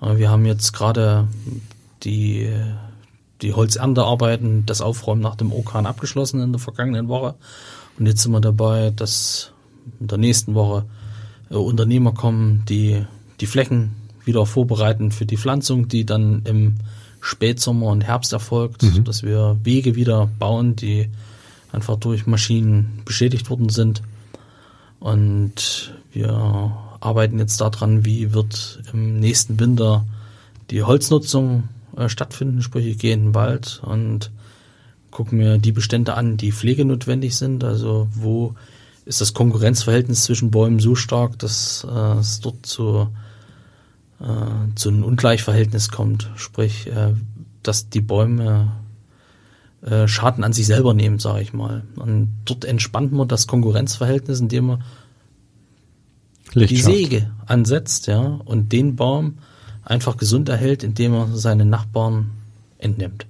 [0.00, 1.28] Wir haben jetzt gerade
[2.02, 2.50] die,
[3.40, 7.34] die Holzerntearbeiten, das Aufräumen nach dem Orkan abgeschlossen in der vergangenen Woche.
[7.98, 9.52] Und jetzt sind wir dabei, dass
[10.00, 10.84] in der nächsten Woche
[11.50, 13.04] äh, Unternehmer kommen, die
[13.40, 16.76] die Flächen wieder vorbereiten für die Pflanzung, die dann im
[17.24, 19.04] Spätsommer und Herbst erfolgt, mhm.
[19.04, 21.08] dass wir Wege wieder bauen, die
[21.70, 24.02] einfach durch Maschinen beschädigt worden sind.
[24.98, 30.04] Und wir arbeiten jetzt daran, wie wird im nächsten Winter
[30.70, 34.32] die Holznutzung äh, stattfinden, sprich ich gehe in den Wald und
[35.12, 38.54] gucke mir die Bestände an, die pflegenotwendig sind, also wo
[39.04, 43.08] ist das Konkurrenzverhältnis zwischen Bäumen so stark, dass äh, es dort zu
[44.22, 46.30] äh, zu einem Ungleichverhältnis kommt.
[46.36, 47.14] Sprich, äh,
[47.62, 48.72] dass die Bäume
[49.82, 51.82] äh, Schaden an sich selber nehmen, sage ich mal.
[51.96, 54.84] Und dort entspannt man das Konkurrenzverhältnis, indem man
[56.54, 59.38] die Säge ansetzt, ja, und den Baum
[59.82, 62.30] einfach gesund erhält, indem er seine Nachbarn
[62.78, 63.26] entnimmt.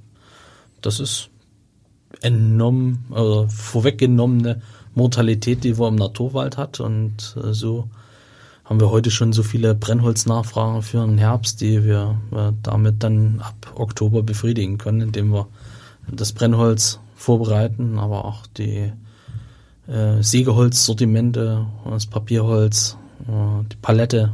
[0.80, 1.30] Das ist
[2.20, 4.60] entnommen, äh, vorweggenommene
[4.94, 7.88] Mortalität, die man im Naturwald hat und äh, so
[8.72, 13.40] haben wir heute schon so viele Brennholznachfragen für den Herbst, die wir äh, damit dann
[13.40, 15.46] ab Oktober befriedigen können, indem wir
[16.10, 18.90] das Brennholz vorbereiten, aber auch die
[19.88, 22.96] äh, Sägeholzsortimente, das Papierholz,
[23.28, 24.32] äh, die Palette.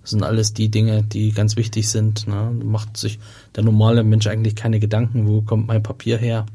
[0.00, 2.26] Das sind alles die Dinge, die ganz wichtig sind.
[2.26, 2.58] Ne?
[2.64, 3.18] Macht sich
[3.56, 6.46] der normale Mensch eigentlich keine Gedanken, wo kommt mein Papier her?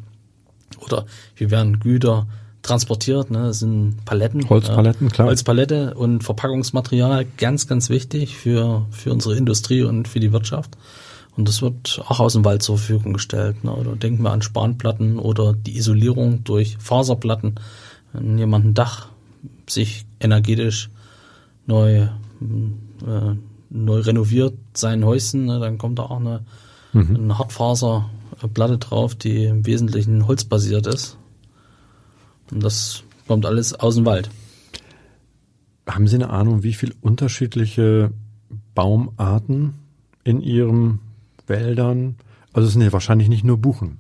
[0.79, 1.05] Oder
[1.35, 2.25] wie werden Güter
[2.61, 3.31] transportiert.
[3.31, 3.39] Ne?
[3.39, 4.47] Das sind Paletten.
[4.49, 5.27] Holzpaletten, äh, klar.
[5.27, 10.77] Holzpalette und Verpackungsmaterial, ganz, ganz wichtig für, für unsere Industrie und für die Wirtschaft.
[11.37, 13.63] Und das wird auch aus dem Wald zur Verfügung gestellt.
[13.63, 13.73] Ne?
[13.73, 17.55] Oder denken wir an Spanplatten oder die Isolierung durch Faserplatten.
[18.13, 19.07] Wenn jemand ein Dach
[19.67, 20.89] sich energetisch
[21.65, 22.09] neu, äh,
[23.69, 25.59] neu renoviert, sein Häuschen, ne?
[25.59, 26.41] dann kommt da auch eine,
[26.91, 27.15] mhm.
[27.15, 31.17] eine Hartfaserplatte drauf, die im Wesentlichen holzbasiert ist.
[32.51, 34.29] Und das kommt alles aus dem Wald.
[35.87, 38.11] Haben Sie eine Ahnung, wie viele unterschiedliche
[38.75, 39.73] Baumarten
[40.23, 40.99] in Ihrem
[41.47, 42.15] Wäldern.
[42.53, 43.97] Also es sind ja wahrscheinlich nicht nur Buchen,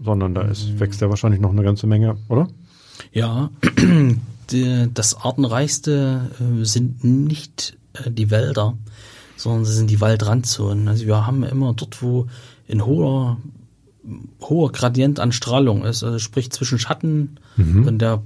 [0.00, 0.80] sondern da ist, Mhm.
[0.80, 2.48] wächst ja wahrscheinlich noch eine ganze Menge, oder?
[3.12, 3.50] Ja,
[4.94, 8.76] das artenreichste äh, sind nicht äh, die Wälder,
[9.36, 10.88] sondern sie sind die Waldrandzonen.
[10.88, 12.26] Also wir haben immer dort, wo
[12.70, 13.38] ein hoher,
[14.40, 17.38] hoher Gradient an Strahlung ist, also sprich zwischen Schatten
[17.86, 18.22] und der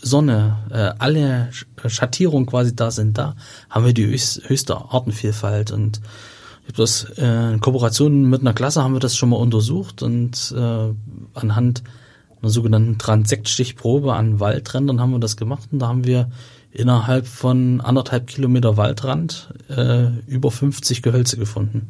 [0.00, 3.34] Sonne, äh, alle Sch- Schattierungen quasi da sind, da
[3.68, 5.72] haben wir die höchst, höchste Artenvielfalt.
[5.72, 6.00] Und
[6.62, 10.02] ich habe das äh, in Kooperation mit einer Klasse haben wir das schon mal untersucht
[10.02, 10.94] und äh,
[11.34, 11.82] anhand
[12.40, 15.68] einer sogenannten Transektstichprobe an Waldrändern haben wir das gemacht.
[15.72, 16.30] Und da haben wir
[16.70, 21.88] innerhalb von anderthalb Kilometer Waldrand äh, über 50 Gehölze gefunden.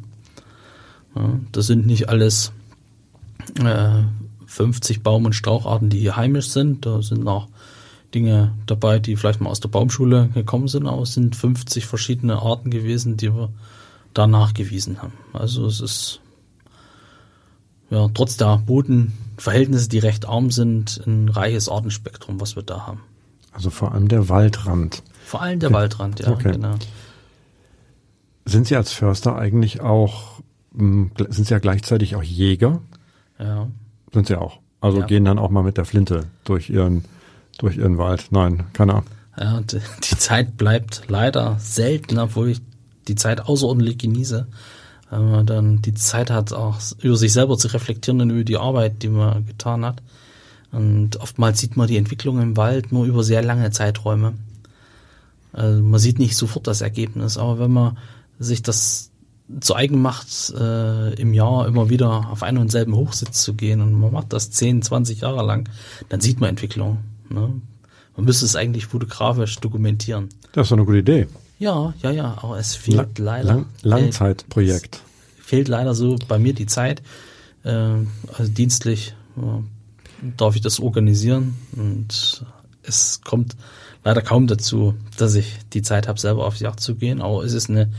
[1.15, 2.51] Ja, das sind nicht alles
[3.57, 4.03] äh,
[4.45, 6.85] 50 Baum- und Straucharten, die hier heimisch sind.
[6.85, 7.47] Da sind auch
[8.13, 12.41] Dinge dabei, die vielleicht mal aus der Baumschule gekommen sind, aber es sind 50 verschiedene
[12.41, 13.49] Arten gewesen, die wir
[14.13, 15.13] da nachgewiesen haben.
[15.33, 16.19] Also es ist
[17.91, 23.01] ja trotz der Bodenverhältnisse, die recht arm sind, ein reiches Artenspektrum, was wir da haben.
[23.51, 25.03] Also vor allem der Waldrand.
[25.25, 26.53] Vor allem der Waldrand, ja, Okay.
[26.53, 26.75] genau.
[28.45, 30.39] Sind Sie als Förster eigentlich auch,
[30.75, 32.81] gl- sind Sie ja gleichzeitig auch Jäger?
[33.39, 33.67] Ja.
[34.13, 34.59] Sind Sie auch.
[34.81, 35.05] Also Ja.
[35.05, 37.05] gehen dann auch mal mit der Flinte durch Ihren,
[37.57, 38.27] durch Ihren Wald.
[38.31, 39.03] Nein, keiner.
[39.37, 42.61] Ja, die, die Zeit bleibt leider selten, obwohl ich
[43.07, 44.47] die Zeit außerordentlich genieße.
[45.09, 48.57] Weil man dann die Zeit hat, auch über sich selber zu reflektieren und über die
[48.57, 50.03] Arbeit, die man getan hat.
[50.71, 54.33] Und oftmals sieht man die Entwicklung im Wald nur über sehr lange Zeiträume.
[55.51, 57.97] Also man sieht nicht sofort das Ergebnis, aber wenn man
[58.37, 59.08] sich das
[59.61, 63.81] zu eigen macht, äh, im Jahr immer wieder auf einen und selben Hochsitz zu gehen
[63.81, 65.67] und man macht das 10, 20 Jahre lang,
[66.09, 66.99] dann sieht man Entwicklung.
[67.29, 67.53] Ne?
[68.15, 70.29] Man müsste es eigentlich fotografisch dokumentieren.
[70.51, 71.27] Das ist doch eine gute Idee.
[71.57, 73.53] Ja, ja, ja, aber es fehlt La- leider.
[73.53, 74.97] Lang, Langzeitprojekt.
[74.97, 77.01] Fehlt, fehlt leider so bei mir die Zeit.
[77.63, 77.71] Äh,
[78.37, 82.45] also dienstlich äh, darf ich das organisieren und
[82.83, 83.55] es kommt
[84.03, 87.21] leider kaum dazu, dass ich die Zeit habe, selber auf die Jagd zu gehen.
[87.21, 87.91] Aber es ist eine,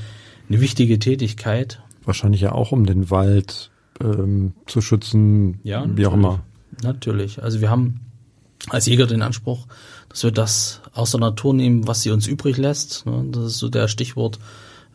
[0.50, 1.80] eine wichtige Tätigkeit.
[2.04, 3.70] Wahrscheinlich ja auch, um den Wald
[4.02, 6.14] ähm, zu schützen, Ja, wie auch natürlich.
[6.14, 6.40] immer.
[6.82, 7.42] Natürlich.
[7.42, 8.00] Also wir haben
[8.68, 9.66] als Jäger den Anspruch,
[10.08, 13.06] dass wir das aus der Natur nehmen, was sie uns übrig lässt.
[13.06, 13.24] ne.
[13.30, 14.38] Das ist so der Stichwort.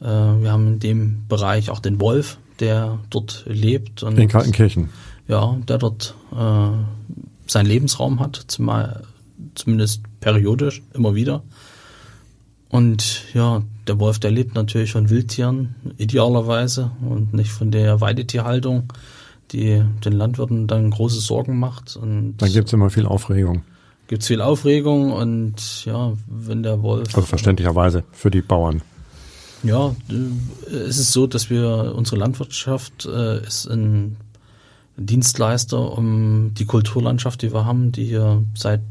[0.02, 4.90] Äh, Wir haben in dem Bereich auch den Wolf, der dort lebt und In Kaltenkirchen.
[5.28, 6.70] ja, der dort äh,
[7.48, 9.04] seinen Lebensraum hat, zumal,
[9.56, 11.44] zumindest periodisch, immer wieder.
[12.76, 18.92] Und ja, der Wolf, der lebt natürlich von Wildtieren, idealerweise, und nicht von der Weidetierhaltung,
[19.52, 21.96] die den Landwirten dann große Sorgen macht.
[21.96, 23.62] Und Dann gibt's immer viel Aufregung.
[24.08, 27.16] gibt's viel Aufregung und ja, wenn der Wolf.
[27.16, 28.82] Also verständlicherweise für die Bauern.
[29.64, 34.18] Ja, äh, es ist so, dass wir unsere Landwirtschaft äh, ist ein
[34.98, 38.82] Dienstleister, um die Kulturlandschaft, die wir haben, die hier seit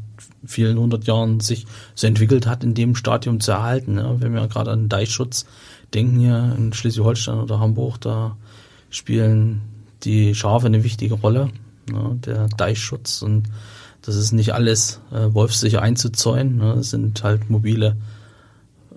[0.45, 3.97] vielen hundert Jahren sich so entwickelt hat, in dem Stadium zu erhalten.
[3.97, 4.19] Ja.
[4.19, 5.45] Wenn wir gerade an Deichschutz
[5.93, 8.37] denken hier in Schleswig-Holstein oder Hamburg, da
[8.89, 9.61] spielen
[10.03, 11.49] die Schafe eine wichtige Rolle,
[11.89, 13.47] ne, der Deichschutz und
[14.01, 17.97] das ist nicht alles äh, wolfsicher einzuzäunen, ne, es sind halt mobile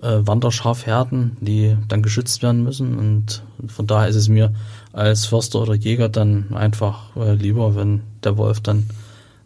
[0.01, 2.97] äh, Wanderschafherden, die dann geschützt werden müssen.
[2.97, 4.53] Und von daher ist es mir
[4.93, 8.87] als Förster oder Jäger dann einfach äh, lieber, wenn der Wolf dann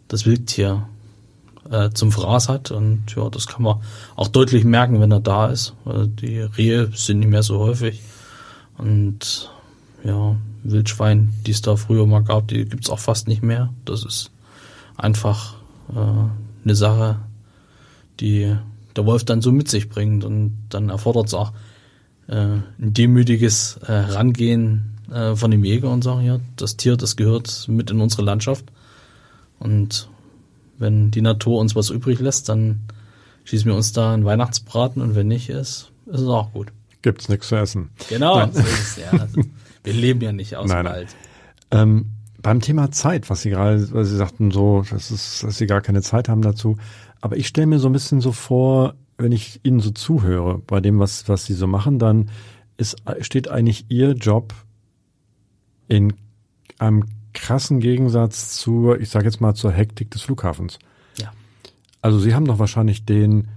[0.08, 0.86] das Wildtier
[1.70, 2.70] äh, zum Fraß hat.
[2.70, 3.80] Und ja, das kann man
[4.16, 5.74] auch deutlich merken, wenn er da ist.
[5.84, 8.02] Also die Rehe sind nicht mehr so häufig.
[8.78, 9.50] Und
[10.02, 13.72] ja, Wildschwein, die es da früher mal gab, die gibt's auch fast nicht mehr.
[13.84, 14.30] Das ist
[14.96, 15.54] einfach
[15.90, 17.20] äh, eine Sache,
[18.20, 18.56] die
[18.96, 20.24] der Wolf dann so mit sich bringt.
[20.24, 21.52] Und dann erfordert es auch
[22.28, 27.16] äh, ein demütiges äh, Rangehen äh, von dem Jäger und sagen, ja, das Tier, das
[27.16, 28.64] gehört mit in unsere Landschaft.
[29.58, 30.08] Und
[30.78, 32.80] wenn die Natur uns was übrig lässt, dann
[33.44, 36.72] schießen wir uns da einen Weihnachtsbraten und wenn nicht ist, ist es auch gut.
[37.02, 37.90] Gibt's nichts zu essen.
[38.08, 39.10] Genau, so ist es, ja.
[39.20, 39.42] Also,
[39.84, 40.92] wir leben ja nicht aus Nein, dem.
[40.92, 41.16] Wald.
[41.70, 42.06] Ähm,
[42.40, 45.80] beim Thema Zeit, was Sie gerade, weil Sie sagten so, das ist, dass Sie gar
[45.80, 46.76] keine Zeit haben dazu.
[47.20, 50.80] Aber ich stelle mir so ein bisschen so vor, wenn ich Ihnen so zuhöre, bei
[50.80, 52.30] dem, was, was Sie so machen, dann
[52.76, 54.54] ist, steht eigentlich Ihr Job
[55.88, 56.14] in
[56.78, 57.04] einem
[57.34, 60.78] krassen Gegensatz zur, ich sage jetzt mal, zur Hektik des Flughafens.
[61.18, 61.32] Ja.
[62.00, 63.48] Also Sie haben doch wahrscheinlich den,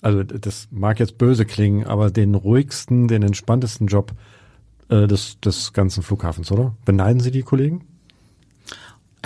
[0.00, 4.12] also das mag jetzt böse klingen, aber den ruhigsten, den entspanntesten Job
[4.88, 6.74] äh, des, des ganzen Flughafens, oder?
[6.84, 7.86] Beneiden Sie die Kollegen?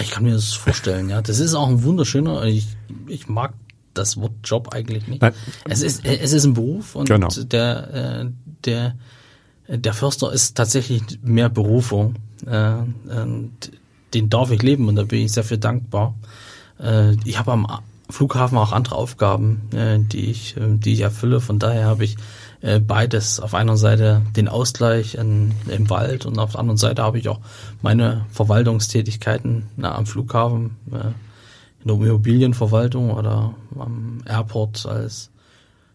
[0.00, 1.22] Ich kann mir das vorstellen, ja.
[1.22, 2.68] Das ist auch ein wunderschöner, ich,
[3.06, 3.54] ich mag
[3.94, 5.22] das Wort Job eigentlich nicht.
[5.22, 5.32] Nein.
[5.68, 7.28] Es ist, es ist ein Beruf und Genau.
[7.28, 8.30] der, äh,
[8.64, 8.94] der
[9.68, 12.14] Der Förster ist tatsächlich mehr Berufung.
[12.46, 12.76] Äh,
[14.14, 16.14] den darf ich leben und da bin ich sehr viel dankbar.
[16.80, 17.66] Äh, ich habe am
[18.10, 21.40] Flughafen auch andere Aufgaben, äh, die ich, die ich erfülle.
[21.40, 22.16] Von daher habe ich
[22.88, 23.38] beides.
[23.38, 27.28] Auf einer Seite den Ausgleich in, im Wald und auf der anderen Seite habe ich
[27.28, 27.38] auch
[27.82, 35.30] meine Verwaltungstätigkeiten na, am Flughafen, in der Immobilienverwaltung oder am Airport als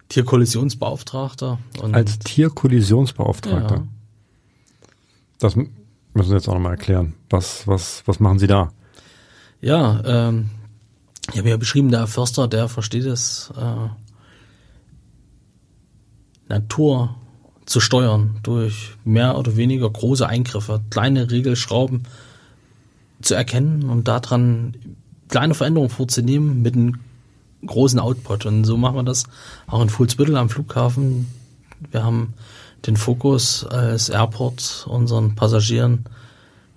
[0.09, 1.59] Tierkollisionsbeauftragter.
[1.81, 3.75] Und als Tierkollisionsbeauftragter?
[3.75, 3.87] Ja.
[5.39, 5.55] Das
[6.13, 7.13] müssen Sie jetzt auch nochmal erklären.
[7.29, 8.71] Was, was, was machen Sie da?
[9.61, 10.49] Ja, ähm,
[11.31, 13.89] ich habe ja beschrieben, der Förster, der versteht es, äh,
[16.49, 17.15] Natur
[17.65, 22.03] zu steuern durch mehr oder weniger große Eingriffe, kleine Regelschrauben
[23.21, 24.75] zu erkennen und daran
[25.29, 26.99] kleine Veränderungen vorzunehmen mit einem
[27.65, 28.45] großen Output.
[28.45, 29.23] Und so machen wir das
[29.67, 31.27] auch in Fuhlsbüttel am Flughafen.
[31.91, 32.33] Wir haben
[32.85, 36.05] den Fokus als Airport unseren Passagieren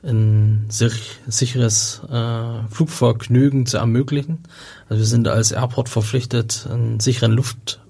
[0.02, 4.44] ein sicheres äh, Flugvergnügen zu ermöglichen.
[4.88, 7.80] Also wir sind als Airport verpflichtet, einen sicheren Luft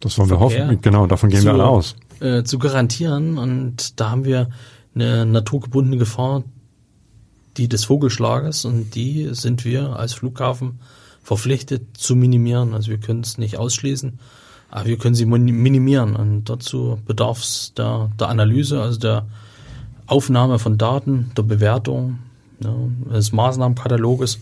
[0.00, 0.80] das wollen wir hoffen.
[0.80, 1.94] Genau, davon gehen zu, wir alle aus.
[2.20, 3.38] Äh, zu garantieren.
[3.38, 4.48] Und da haben wir
[4.94, 6.42] eine naturgebundene Gefahr,
[7.56, 10.80] die des Vogelschlages, und die sind wir als Flughafen
[11.22, 12.72] verpflichtet zu minimieren.
[12.74, 14.18] Also wir können es nicht ausschließen,
[14.70, 16.16] aber wir können sie minimieren.
[16.16, 19.26] Und dazu bedarf es der, der Analyse, also der
[20.06, 22.18] Aufnahme von Daten, der Bewertung,
[22.60, 22.74] ja,
[23.12, 24.38] des Maßnahmenkataloges,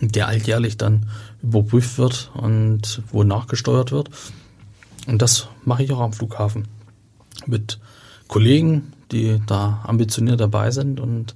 [0.00, 1.06] der alljährlich dann
[1.42, 4.10] überprüft wird und wo nachgesteuert wird.
[5.06, 6.68] Und das mache ich auch am Flughafen
[7.46, 7.78] mit
[8.28, 11.34] Kollegen, die da ambitioniert dabei sind und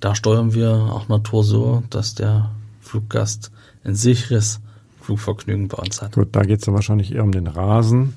[0.00, 3.50] da steuern wir auch Natur so, dass der Fluggast
[3.84, 4.60] ein sicheres
[5.06, 6.12] Flugvergnügen bei uns hat.
[6.12, 8.14] Gut, da geht es dann wahrscheinlich eher um den Rasen.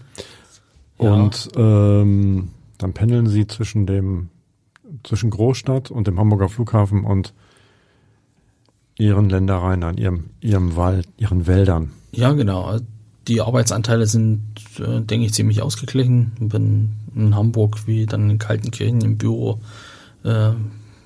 [1.00, 1.14] Ja.
[1.14, 4.30] Und ähm, dann pendeln Sie zwischen dem
[5.04, 7.34] zwischen Großstadt und dem Hamburger Flughafen und
[8.98, 11.92] Ihren Ländereien, an Ihrem, Ihrem Wald, Ihren Wäldern.
[12.12, 12.80] Ja, genau
[13.30, 14.42] die Arbeitsanteile sind,
[14.80, 16.32] äh, denke ich, ziemlich ausgeglichen.
[16.40, 19.60] Bin in Hamburg wie dann in Kaltenkirchen im Büro
[20.26, 20.52] äh,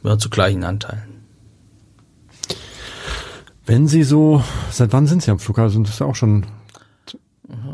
[0.03, 1.12] ja, zu gleichen Anteilen.
[3.65, 5.84] Wenn Sie so, seit wann sind Sie am Flughafen?
[5.84, 6.45] Das ist ja auch schon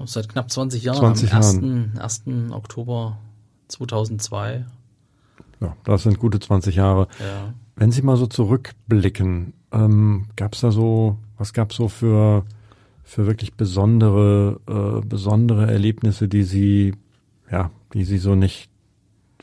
[0.06, 1.00] seit knapp 20 Jahren.
[1.16, 2.26] 20 am 1.
[2.28, 2.52] 1.
[2.52, 3.18] Oktober
[3.68, 4.66] 2002.
[5.62, 7.08] Ja, das sind gute 20 Jahre.
[7.20, 7.54] Ja.
[7.76, 12.44] Wenn Sie mal so zurückblicken, ähm, gab es da so, was gab es so für
[13.10, 16.94] für wirklich besondere, äh, besondere Erlebnisse, die sie,
[17.50, 18.70] ja, die sie so nicht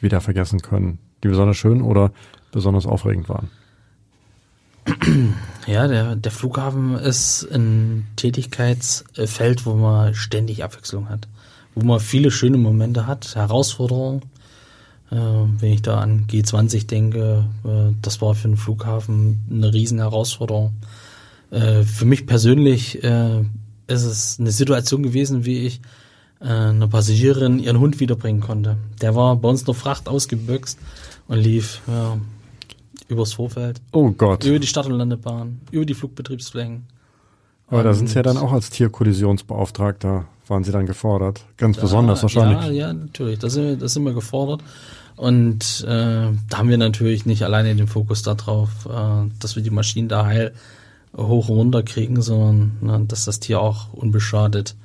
[0.00, 2.12] wieder vergessen können, die besonders schön oder
[2.52, 3.50] besonders aufregend waren?
[5.66, 11.26] Ja, der, der Flughafen ist ein Tätigkeitsfeld, wo man ständig Abwechslung hat,
[11.74, 14.22] wo man viele schöne Momente hat, Herausforderungen.
[15.10, 19.98] Äh, wenn ich da an G20 denke, äh, das war für den Flughafen eine riesen
[19.98, 20.74] Herausforderung.
[21.50, 23.40] Äh, für mich persönlich äh,
[23.88, 25.80] ist es eine Situation gewesen, wie ich
[26.40, 28.76] äh, eine Passagierin ihren Hund wiederbringen konnte.
[29.00, 30.78] Der war bei uns der Fracht ausgebüxt
[31.26, 32.18] und lief ja,
[33.08, 33.80] übers Vorfeld.
[33.92, 34.44] Oh Gott.
[34.44, 36.84] Über die Stadt- und Landebahn, über die Flugbetriebsflächen.
[37.68, 41.44] Aber da sind Sie ja dann auch als Tierkollisionsbeauftragter, waren Sie dann gefordert.
[41.56, 42.64] Ganz ja, besonders wahrscheinlich.
[42.66, 43.40] Ja, ja, natürlich.
[43.40, 44.62] Da sind wir, da sind wir gefordert.
[45.16, 49.70] Und äh, da haben wir natürlich nicht alleine den Fokus darauf, äh, dass wir die
[49.70, 50.52] Maschinen da heil
[51.16, 54.76] hoch und runter kriegen, sondern na, dass das Tier auch unbeschadet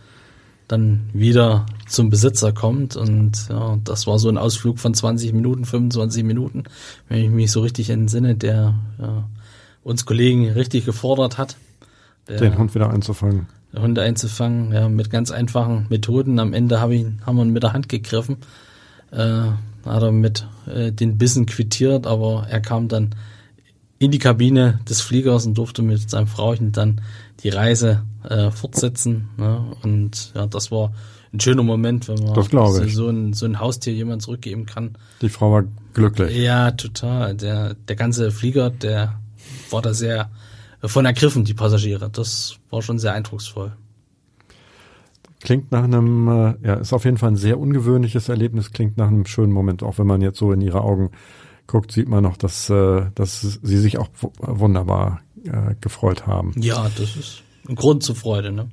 [0.71, 2.95] dann wieder zum Besitzer kommt.
[2.95, 6.63] Und ja, das war so ein Ausflug von 20 Minuten, 25 Minuten,
[7.09, 9.29] wenn ich mich so richtig entsinne, der ja,
[9.83, 11.57] uns Kollegen richtig gefordert hat.
[12.27, 13.47] Der, den Hund wieder einzufangen.
[13.73, 16.39] Den Hund einzufangen, ja, mit ganz einfachen Methoden.
[16.39, 18.37] Am Ende habe ich, haben wir ihn mit der Hand gegriffen.
[19.11, 19.51] Äh,
[19.85, 23.15] hat er mit äh, den Bissen quittiert, aber er kam dann
[24.01, 27.01] in die Kabine des Fliegers und durfte mit seinem Frauchen dann
[27.43, 29.29] die Reise äh, fortsetzen.
[29.37, 29.75] Ne?
[29.83, 30.93] Und ja, das war
[31.33, 34.97] ein schöner Moment, wenn man so, so, ein, so ein Haustier jemand zurückgeben kann.
[35.21, 36.37] Die Frau war glücklich.
[36.37, 37.35] Ja, total.
[37.35, 39.19] Der, der ganze Flieger, der
[39.69, 40.29] war da sehr
[40.83, 42.09] von ergriffen, die Passagiere.
[42.09, 43.73] Das war schon sehr eindrucksvoll.
[45.41, 49.07] Klingt nach einem, äh, ja, ist auf jeden Fall ein sehr ungewöhnliches Erlebnis, klingt nach
[49.07, 51.11] einem schönen Moment, auch wenn man jetzt so in ihre Augen
[51.65, 54.09] guckt, sieht man noch, dass, äh, dass sie sich auch
[54.39, 56.53] wunderbar äh, gefreut haben.
[56.57, 58.51] Ja, das ist ein Grund zur Freude.
[58.51, 58.69] Ne?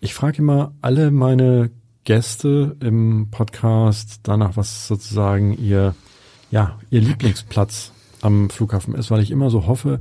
[0.00, 1.70] Ich frage immer alle meine
[2.04, 5.94] Gäste im Podcast danach, was sozusagen ihr,
[6.50, 10.00] ja, ihr Lieblingsplatz am Flughafen ist, weil ich immer so hoffe,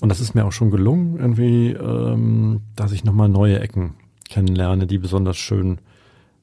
[0.00, 3.94] und das ist mir auch schon gelungen, irgendwie, ähm, dass ich nochmal neue Ecken
[4.28, 5.78] kennenlerne, die besonders schön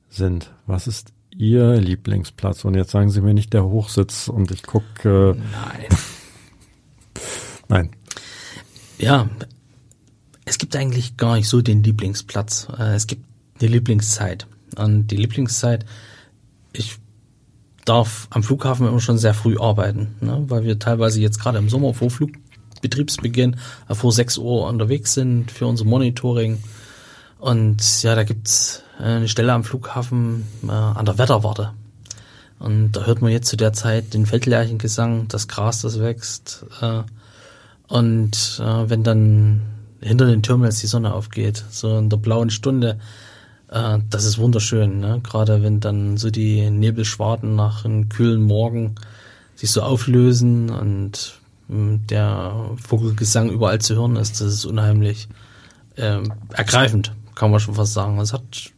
[0.09, 0.51] sind.
[0.65, 2.65] Was ist Ihr Lieblingsplatz?
[2.65, 5.35] Und jetzt sagen Sie mir nicht der Hochsitz und ich gucke.
[5.37, 5.85] Äh, Nein.
[7.67, 7.89] nein.
[9.01, 9.27] Ja,
[10.45, 12.67] es gibt eigentlich gar nicht so den Lieblingsplatz.
[12.77, 13.25] Äh, Es gibt
[13.59, 14.45] eine Lieblingszeit.
[14.77, 15.85] Und die Lieblingszeit,
[16.71, 16.97] ich
[17.83, 20.45] darf am Flughafen immer schon sehr früh arbeiten, ne?
[20.47, 23.57] weil wir teilweise jetzt gerade im Sommer vor Flugbetriebsbeginn
[23.89, 26.61] äh, vor 6 Uhr unterwegs sind für unser Monitoring.
[27.39, 31.73] Und ja, da gibt's äh, eine Stelle am Flughafen äh, an der Wetterwarte.
[32.59, 36.65] Und da hört man jetzt zu der Zeit den Feldlärchengesang, das Gras, das wächst.
[36.81, 37.01] Äh,
[37.91, 39.61] und äh, wenn dann
[39.99, 42.99] hinter den Terminals die Sonne aufgeht, so in der blauen Stunde,
[43.67, 45.01] äh, das ist wunderschön.
[45.01, 45.19] Ne?
[45.21, 48.95] Gerade wenn dann so die Nebelschwaden nach einem kühlen Morgen
[49.55, 55.27] sich so auflösen und mh, der Vogelgesang überall zu hören ist, das ist unheimlich
[55.97, 56.21] äh,
[56.53, 58.17] ergreifend, kann man schon fast sagen.
[58.19, 58.71] Es hat,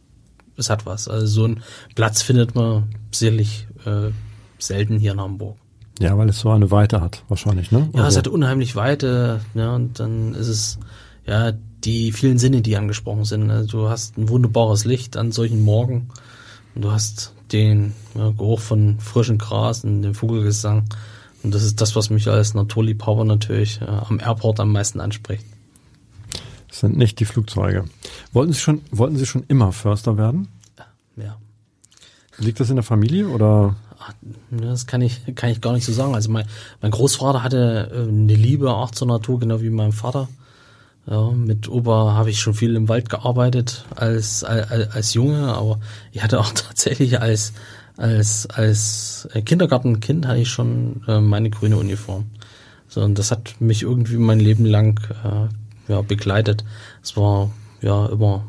[0.56, 1.06] es hat was.
[1.06, 1.62] Also so einen
[1.94, 4.10] Platz findet man sicherlich äh,
[4.58, 5.56] selten hier in Hamburg.
[6.00, 7.88] Ja, weil es so eine Weite hat, wahrscheinlich, ne?
[7.92, 10.78] Ja, es Also- hat unheimlich Weite, ja, und dann ist es,
[11.26, 11.52] ja,
[11.84, 13.50] die vielen Sinne, die angesprochen sind.
[13.50, 16.08] Also du hast ein wunderbares Licht an solchen Morgen
[16.74, 20.84] und du hast den ja, Geruch von frischem Gras und dem Vogelgesang.
[21.42, 25.44] Und das ist das, was mich als Naturliebhaber natürlich äh, am Airport am meisten anspricht.
[26.70, 27.84] Es sind nicht die Flugzeuge.
[28.32, 30.48] Wollten Sie schon, wollten Sie schon immer Förster werden?
[31.16, 31.36] Ja.
[32.38, 33.76] Liegt das in der Familie oder?
[34.50, 36.14] Ja, Das kann ich, kann ich gar nicht so sagen.
[36.14, 36.46] Also mein,
[36.80, 40.28] mein Großvater hatte äh, eine Liebe auch zur Natur, genau wie mein Vater.
[41.06, 45.78] Ja, mit Opa habe ich schon viel im Wald gearbeitet als, als, als Junge, aber
[46.12, 47.52] ich hatte auch tatsächlich als,
[47.96, 52.26] als, als Kindergartenkind hatte ich schon äh, meine grüne Uniform.
[52.88, 56.64] So, und das hat mich irgendwie mein Leben lang äh, ja, begleitet.
[57.02, 57.50] Es war
[57.82, 58.46] ja immer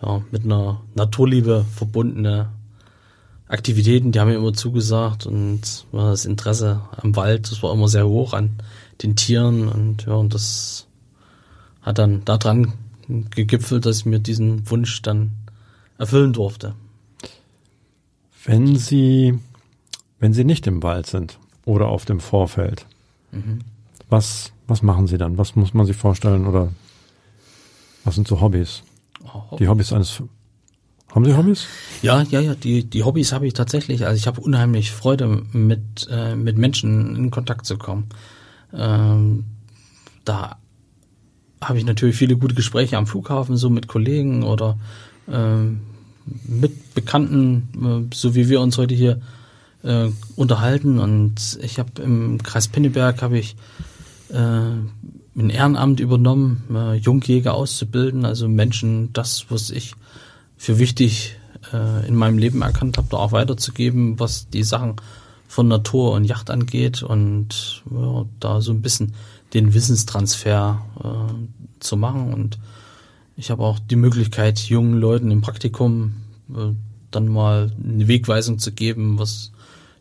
[0.00, 2.50] ja, mit einer Naturliebe verbundene
[3.52, 7.86] Aktivitäten, die haben mir immer zugesagt und ja, das Interesse am Wald, das war immer
[7.86, 8.56] sehr hoch an
[9.02, 10.86] den Tieren und ja, und das
[11.82, 12.72] hat dann daran
[13.08, 15.32] gegipfelt, dass ich mir diesen Wunsch dann
[15.98, 16.74] erfüllen durfte.
[18.44, 19.38] Wenn Sie,
[20.18, 22.86] wenn Sie nicht im Wald sind oder auf dem Vorfeld,
[24.08, 25.36] was, was machen Sie dann?
[25.36, 26.72] Was muss man sich vorstellen oder
[28.04, 28.82] was sind so Hobbys?
[29.24, 30.22] Oh, Die Hobbys eines,
[31.14, 31.66] haben Sie Hobbys?
[32.00, 34.06] Ja, ja, ja, die, die Hobbys habe ich tatsächlich.
[34.06, 38.08] Also ich habe unheimlich Freude, mit, äh, mit Menschen in Kontakt zu kommen.
[38.72, 39.44] Ähm,
[40.24, 40.56] da
[41.60, 44.78] habe ich natürlich viele gute Gespräche am Flughafen, so mit Kollegen oder
[45.30, 45.80] ähm,
[46.44, 49.20] mit Bekannten, äh, so wie wir uns heute hier
[49.82, 50.98] äh, unterhalten.
[50.98, 53.56] Und ich habe im Kreis Pinneberg habe ich
[54.30, 59.94] äh, ein Ehrenamt übernommen, äh, Jungjäger auszubilden, also Menschen das, was ich
[60.62, 61.34] für wichtig
[61.72, 64.94] äh, in meinem Leben erkannt habe, da auch weiterzugeben, was die Sachen
[65.48, 69.12] von Natur und Yacht angeht und ja, da so ein bisschen
[69.54, 72.32] den Wissenstransfer äh, zu machen.
[72.32, 72.60] Und
[73.36, 76.14] ich habe auch die Möglichkeit, jungen Leuten im Praktikum
[76.50, 76.76] äh,
[77.10, 79.50] dann mal eine Wegweisung zu geben, was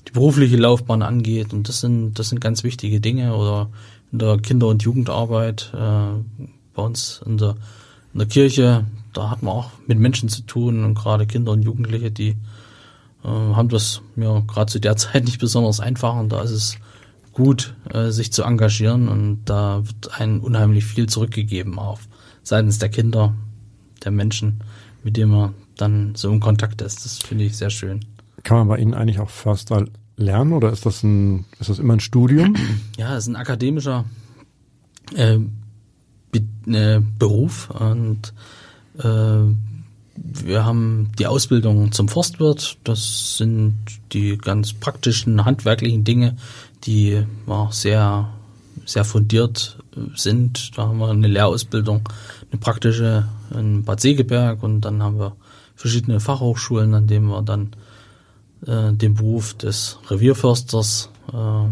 [0.08, 1.54] die berufliche Laufbahn angeht.
[1.54, 3.36] Und das sind, das sind ganz wichtige Dinge.
[3.36, 3.72] Oder
[4.12, 6.22] in der Kinder- und Jugendarbeit äh,
[6.76, 7.56] bei uns in der,
[8.14, 11.64] in der Kirche, da hat man auch mit Menschen zu tun und gerade Kinder und
[11.64, 12.38] Jugendliche, die
[13.24, 16.78] äh, haben das ja gerade zu der Zeit nicht besonders einfach und da ist es
[17.34, 22.00] gut, äh, sich zu engagieren und da wird einem unheimlich viel zurückgegeben auch
[22.44, 23.34] seitens der Kinder,
[24.04, 24.64] der Menschen,
[25.04, 27.06] mit denen man dann so in Kontakt ist.
[27.06, 28.06] Das finde ich sehr schön.
[28.44, 29.86] Kann man bei Ihnen eigentlich auch Förster
[30.18, 32.56] lernen oder ist das ein, ist das immer ein Studium?
[32.98, 34.06] Ja, es ist ein akademischer
[35.16, 35.40] äh,
[36.32, 36.42] Be
[36.72, 38.34] äh, Beruf und
[38.94, 42.78] wir haben die Ausbildung zum Forstwirt.
[42.84, 43.78] Das sind
[44.12, 46.36] die ganz praktischen, handwerklichen Dinge,
[46.84, 48.30] die auch sehr,
[48.86, 50.78] sehr fundiert äh, sind.
[50.78, 52.08] Da haben wir eine Lehrausbildung,
[52.52, 53.28] eine praktische
[53.58, 55.36] in Bad Segeberg und dann haben wir
[55.76, 57.72] verschiedene Fachhochschulen, an denen wir dann
[58.66, 61.66] äh, den Beruf des Revierförsters, äh,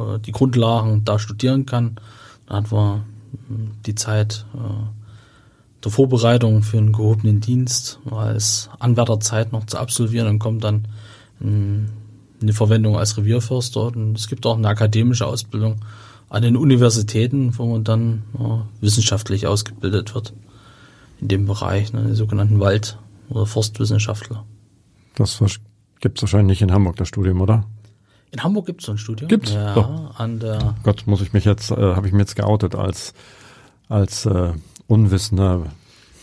[0.00, 1.96] äh, die Grundlagen da studieren kann.
[2.46, 3.04] Da hatten wir
[3.86, 4.97] die Zeit äh,
[5.84, 10.88] der Vorbereitung für einen gehobenen Dienst als Anwärterzeit noch zu absolvieren und kommt dann
[11.40, 11.88] in
[12.42, 13.86] eine Verwendung als Revierförster.
[13.86, 15.76] Und es gibt auch eine akademische Ausbildung
[16.28, 20.34] an den Universitäten, wo man dann äh, wissenschaftlich ausgebildet wird
[21.20, 22.98] in dem Bereich, ne, die sogenannten Wald-
[23.28, 24.44] oder Forstwissenschaftler.
[25.16, 25.40] Das
[26.00, 27.64] gibt es wahrscheinlich nicht in Hamburg, das Studium, oder?
[28.30, 29.28] In Hamburg gibt es so ein Studium.
[29.28, 29.52] Gibt's?
[29.52, 30.10] Ja, So.
[30.16, 33.14] an der Gott, muss ich mich jetzt, äh, habe ich mich jetzt geoutet als,
[33.88, 34.52] als äh,
[34.88, 35.66] unwissender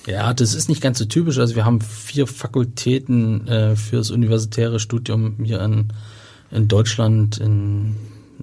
[0.07, 1.39] Ja, das ist nicht ganz so typisch.
[1.39, 5.88] Also wir haben vier Fakultäten äh, fürs universitäre Studium hier in,
[6.51, 7.95] in Deutschland, in,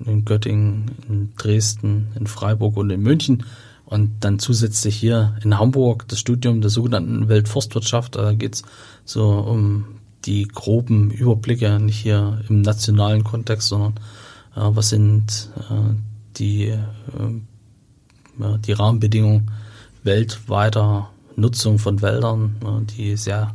[0.07, 3.45] in Göttingen, in Dresden, in Freiburg und in München.
[3.85, 8.17] Und dann zusätzlich hier in Hamburg das Studium der sogenannten Weltforstwirtschaft.
[8.17, 8.63] Da geht's
[9.05, 9.85] so um
[10.25, 13.95] die groben Überblicke, nicht hier im nationalen Kontext, sondern
[14.57, 15.95] äh, was sind äh,
[16.37, 16.79] die, äh,
[18.65, 19.51] die Rahmenbedingungen
[20.03, 22.57] weltweiter Nutzung von Wäldern,
[22.97, 23.55] die sehr,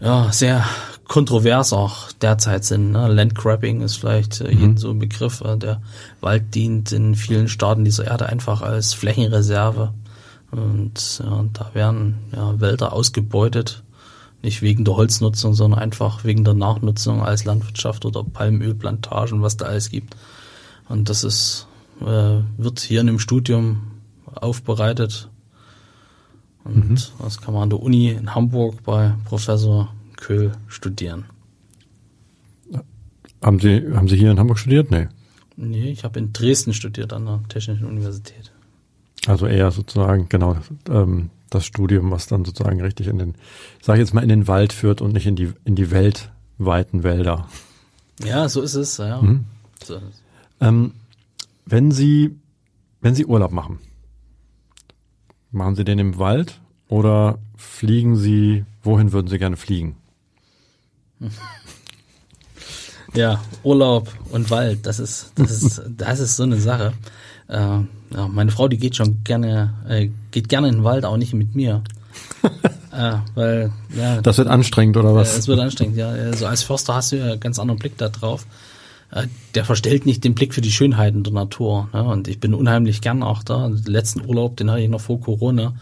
[0.00, 0.64] ja, sehr
[1.06, 2.92] kontrovers auch derzeit sind.
[2.92, 3.08] Ne?
[3.08, 4.76] Landgrabbing ist vielleicht äh, mhm.
[4.76, 5.40] so ein Begriff.
[5.42, 5.82] Äh, der
[6.20, 9.92] Wald dient in vielen Staaten dieser Erde einfach als Flächenreserve.
[10.50, 13.82] Und ja, da werden ja, Wälder ausgebeutet,
[14.42, 19.66] nicht wegen der Holznutzung, sondern einfach wegen der Nachnutzung als Landwirtschaft oder Palmölplantagen, was da
[19.66, 20.16] alles gibt.
[20.88, 21.66] Und das ist,
[22.00, 23.93] äh, wird hier in dem Studium
[24.42, 25.30] aufbereitet
[26.64, 26.98] und mhm.
[27.18, 31.26] das kann man an der Uni in Hamburg bei Professor Köhl studieren.
[33.42, 34.90] Haben Sie, haben Sie hier in Hamburg studiert?
[34.90, 35.08] Nee.
[35.56, 38.50] Nee, ich habe in Dresden studiert an der Technischen Universität.
[39.26, 40.56] Also eher sozusagen, genau,
[40.88, 43.34] ähm, das Studium, was dann sozusagen richtig in den,
[43.80, 47.02] sag ich jetzt mal, in den Wald führt und nicht in die, in die weltweiten
[47.02, 47.46] Wälder.
[48.24, 49.20] Ja, so ist es, ja.
[49.20, 49.44] Mhm.
[49.82, 50.22] So ist es.
[50.60, 50.92] Ähm,
[51.66, 52.36] wenn Sie,
[53.00, 53.78] wenn Sie Urlaub machen,
[55.54, 59.96] Machen Sie den im Wald oder fliegen Sie, wohin würden Sie gerne fliegen?
[63.16, 66.94] Ja, Urlaub und Wald, das ist, das ist, das ist so eine Sache.
[67.46, 67.86] Äh, ja,
[68.28, 71.54] meine Frau, die geht schon gerne, äh, geht gerne in den Wald, auch nicht mit
[71.54, 71.84] mir.
[72.90, 74.20] äh, weil, ja.
[74.20, 75.38] Das wird anstrengend, oder was?
[75.38, 76.12] Es wird anstrengend, ja.
[76.12, 78.46] So also als Förster hast du ja einen ganz anderen Blick da drauf.
[79.10, 81.88] Äh, der verstellt nicht den Blick für die Schönheiten der Natur.
[81.92, 82.02] Ne?
[82.04, 83.68] Und ich bin unheimlich gern auch da.
[83.68, 85.74] Den letzten Urlaub, den hatte ich noch vor Corona.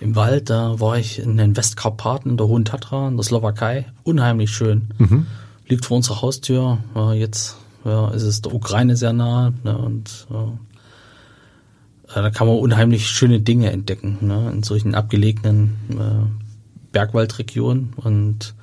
[0.00, 3.86] Im Wald, da war ich in den Westkarpaten, in der Hohen Tatra, in der Slowakei.
[4.02, 4.88] Unheimlich schön.
[4.98, 5.26] Mhm.
[5.68, 6.78] Liegt vor unserer Haustür.
[7.14, 9.52] Jetzt ja, ist es der Ukraine sehr nah.
[9.62, 9.76] Ne?
[9.76, 14.18] Und ja, da kann man unheimlich schöne Dinge entdecken.
[14.22, 14.50] Ne?
[14.52, 16.48] In solchen abgelegenen äh,
[16.92, 17.92] Bergwaldregionen.
[17.96, 18.54] Und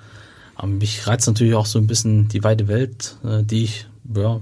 [0.61, 4.39] ähm, mich reizt natürlich auch so ein bisschen die weite Welt, äh, die ich ja,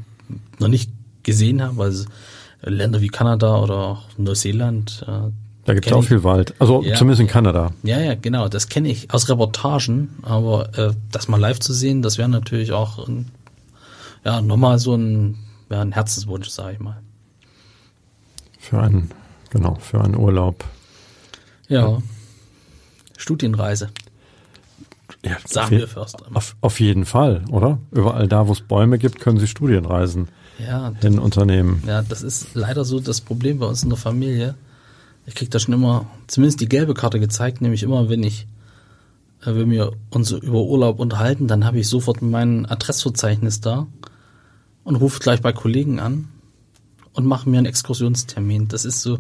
[0.60, 0.92] noch nicht
[1.24, 1.84] gesehen habe.
[1.84, 2.06] Also
[2.62, 5.04] Länder wie Kanada oder auch Neuseeland.
[5.08, 5.32] Äh,
[5.66, 6.54] da gibt es auch viel Wald.
[6.60, 7.72] Also ja, zumindest in Kanada.
[7.84, 8.48] Ja, ja, genau.
[8.48, 10.10] Das kenne ich aus Reportagen.
[10.22, 13.32] Aber äh, das mal live zu sehen, das wäre natürlich auch ein,
[14.24, 15.40] ja nochmal so ein,
[15.70, 17.02] ja, ein Herzenswunsch, sage ich mal.
[18.60, 19.12] Für einen,
[19.50, 20.64] genau, für einen Urlaub.
[21.68, 21.90] Ja.
[21.90, 22.02] ja.
[23.18, 23.90] Studienreise.
[25.26, 26.26] Ja, Sagen wir Förster.
[26.34, 27.80] Auf, auf jeden Fall, oder?
[27.92, 30.28] Überall da, wo es Bäume gibt, können sie Studienreisen
[30.60, 31.84] ja, hin unternehmen.
[31.88, 34.56] Ja, das ist leider so das Problem bei uns in der Familie.
[35.26, 38.48] Ich krieg da schon immer, zumindest die gelbe Karte gezeigt, nämlich immer, wenn ich,
[39.42, 43.88] äh, wenn wir uns über Urlaub unterhalten, dann habe ich sofort mein Adressverzeichnis da
[44.84, 46.28] und rufe gleich bei Kollegen an
[47.14, 48.68] und mache mir einen Exkursionstermin.
[48.68, 49.18] Das ist so,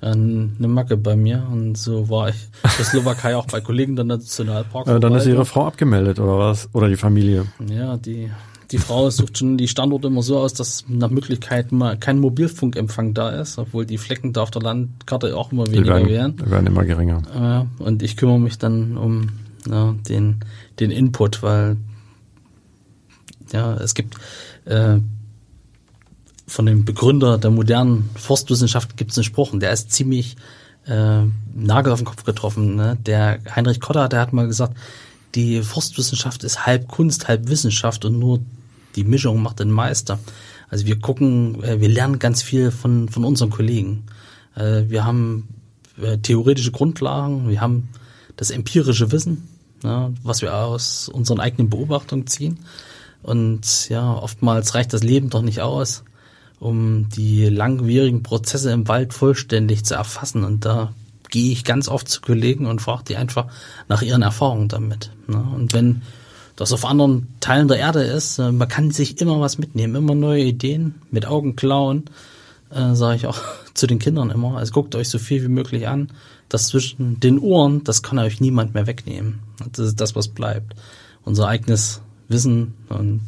[0.00, 2.36] eine Macke bei mir und so war ich
[2.78, 4.88] der Slowakei auch bei Kollegen der Nationalpark.
[4.88, 6.68] Äh, dann ist ihre Frau abgemeldet oder was?
[6.72, 7.46] Oder die Familie?
[7.68, 8.30] Ja, die,
[8.70, 13.14] die Frau sucht schon die Standorte immer so aus, dass nach Möglichkeit mal kein Mobilfunkempfang
[13.14, 16.08] da ist, obwohl die Flecken da auf der Landkarte auch immer weniger die werden.
[16.08, 16.36] werden.
[16.46, 17.66] Die werden immer geringer.
[17.78, 19.28] Äh, und ich kümmere mich dann um
[19.68, 20.40] ja, den,
[20.78, 21.76] den Input, weil
[23.52, 24.16] ja, es gibt
[24.64, 24.98] äh,
[26.50, 30.36] von dem Begründer der modernen Forstwissenschaft gibt es einen Spruch, und der ist ziemlich
[30.86, 31.22] äh,
[31.54, 32.74] Nagel auf den Kopf getroffen.
[32.74, 32.98] Ne?
[33.06, 34.76] Der Heinrich Kotter, der hat mal gesagt,
[35.36, 38.40] die Forstwissenschaft ist halb Kunst, halb Wissenschaft und nur
[38.96, 40.18] die Mischung macht den Meister.
[40.68, 44.06] Also wir gucken, äh, wir lernen ganz viel von, von unseren Kollegen.
[44.56, 45.48] Äh, wir haben
[46.02, 47.90] äh, theoretische Grundlagen, wir haben
[48.36, 49.48] das empirische Wissen,
[49.84, 52.58] ne, was wir aus unseren eigenen Beobachtungen ziehen.
[53.22, 56.02] Und ja, oftmals reicht das Leben doch nicht aus
[56.60, 60.44] um die langwierigen Prozesse im Wald vollständig zu erfassen.
[60.44, 60.92] Und da
[61.30, 63.46] gehe ich ganz oft zu Kollegen und frage die einfach
[63.88, 65.10] nach ihren Erfahrungen damit.
[65.26, 65.42] Ne?
[65.54, 66.02] Und wenn
[66.56, 70.14] das auf anderen Teilen der Erde ist, äh, man kann sich immer was mitnehmen, immer
[70.14, 72.04] neue Ideen, mit Augen klauen,
[72.70, 73.40] äh, sage ich auch
[73.74, 74.58] zu den Kindern immer.
[74.58, 76.12] Also guckt euch so viel wie möglich an.
[76.50, 79.38] Das zwischen den Ohren, das kann euch niemand mehr wegnehmen.
[79.72, 80.74] Das ist das, was bleibt.
[81.24, 83.22] Unser eigenes Wissen und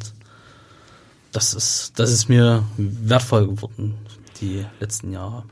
[1.33, 3.95] das ist, das ist mir wertvoll geworden,
[4.39, 5.43] die letzten Jahre.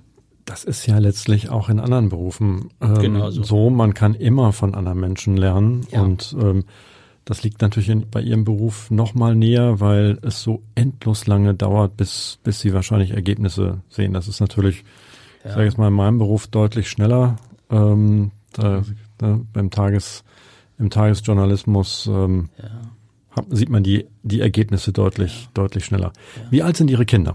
[0.46, 3.44] Das ist ja letztlich auch in anderen Berufen ähm, genau so.
[3.44, 3.70] so.
[3.70, 6.02] Man kann immer von anderen Menschen lernen ja.
[6.02, 6.64] und ähm,
[7.26, 11.54] das liegt natürlich in, bei Ihrem Beruf noch mal näher, weil es so endlos lange
[11.54, 14.14] dauert, bis, bis Sie wahrscheinlich Ergebnisse sehen.
[14.14, 14.84] Das ist natürlich,
[15.44, 15.50] ja.
[15.50, 17.36] ich sage jetzt mal, in meinem Beruf deutlich schneller.
[17.70, 18.84] Ähm, Da,
[19.18, 20.26] da beim Tages,
[20.78, 22.70] im Tagesjournalismus ähm, ja.
[23.50, 25.50] Sieht man die, die Ergebnisse deutlich, ja.
[25.54, 26.14] deutlich schneller.
[26.36, 26.52] Ja.
[26.52, 27.34] Wie alt sind Ihre Kinder?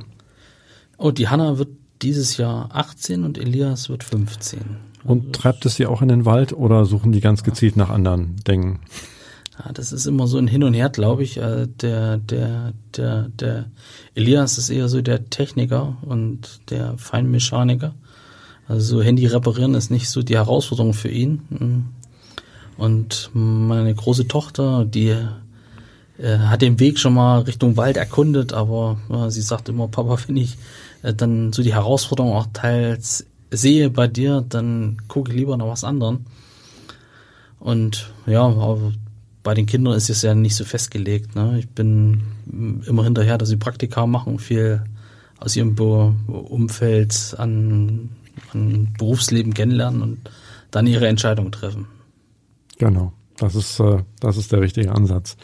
[0.99, 1.69] Oh, die Hanna wird
[2.03, 4.61] dieses Jahr 18 und Elias wird 15.
[5.05, 7.91] Und also treibt es sie auch in den Wald oder suchen die ganz gezielt nach
[7.91, 8.81] anderen Dingen?
[9.59, 11.39] Ja, das ist immer so ein Hin und Her, glaube ich.
[11.39, 13.67] Äh, der, der, der, der
[14.15, 17.95] Elias ist eher so der Techniker und der Feinmechaniker.
[18.69, 21.87] Also so Handy reparieren ist nicht so die Herausforderung für ihn.
[22.77, 25.17] Und meine große Tochter, die
[26.19, 30.19] äh, hat den Weg schon mal Richtung Wald erkundet, aber äh, sie sagt immer, Papa,
[30.27, 30.57] wenn ich
[31.03, 35.69] äh, dann so die Herausforderung auch teils sehe bei dir, dann gucke ich lieber nach
[35.69, 36.27] was anderem.
[37.59, 38.77] Und ja,
[39.43, 41.37] bei den Kindern ist es ja nicht so festgelegt.
[41.37, 41.59] Ne?
[41.59, 42.23] Ich bin
[42.87, 44.83] immer hinterher, dass sie Praktika machen, viel
[45.39, 48.11] aus ihrem Umfeld an,
[48.53, 50.31] an Berufsleben kennenlernen und
[50.71, 51.87] dann ihre Entscheidung treffen.
[52.79, 55.37] Genau, das ist, äh, das ist der richtige Ansatz.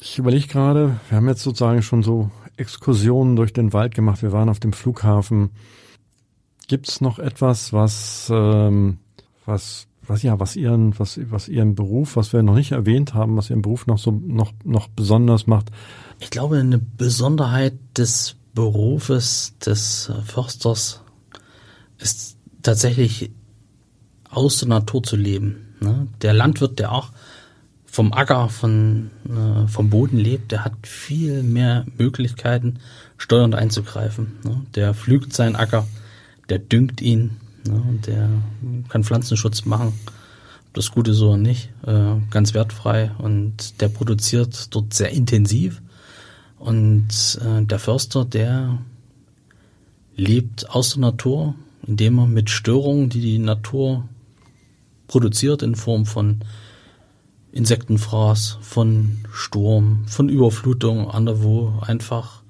[0.00, 4.32] Ich überlege gerade, wir haben jetzt sozusagen schon so Exkursionen durch den Wald gemacht, wir
[4.32, 5.50] waren auf dem Flughafen.
[6.66, 8.98] Gibt es noch etwas, was, ähm,
[9.46, 13.36] was was ja, was ihren, was, was ihren Beruf, was wir noch nicht erwähnt haben,
[13.36, 15.70] was ihren Beruf noch so noch noch besonders macht.
[16.18, 21.02] Ich glaube, eine Besonderheit des Berufes des Försters
[21.98, 23.30] ist tatsächlich
[24.30, 25.74] aus der Natur zu leben.
[25.80, 26.08] Ne?
[26.22, 27.12] Der Landwirt, der auch
[27.98, 32.78] vom Acker, von, äh, vom Boden lebt, der hat viel mehr Möglichkeiten,
[33.16, 34.38] steuernd einzugreifen.
[34.44, 34.62] Ne?
[34.74, 35.86] Der pflügt seinen Acker,
[36.48, 37.36] der düngt ihn,
[37.68, 37.98] Ne?
[38.06, 38.28] Der
[38.88, 39.92] kann Pflanzenschutz machen.
[40.72, 41.70] Das Gute so und nicht.
[41.86, 43.10] Äh, ganz wertfrei.
[43.18, 45.82] Und der produziert dort sehr intensiv.
[46.58, 48.78] Und äh, der Förster, der
[50.16, 51.54] lebt aus der Natur,
[51.86, 54.08] indem er mit Störungen, die die Natur
[55.06, 56.40] produziert in Form von
[57.52, 62.42] Insektenfraß, von Sturm, von Überflutung, anderswo einfach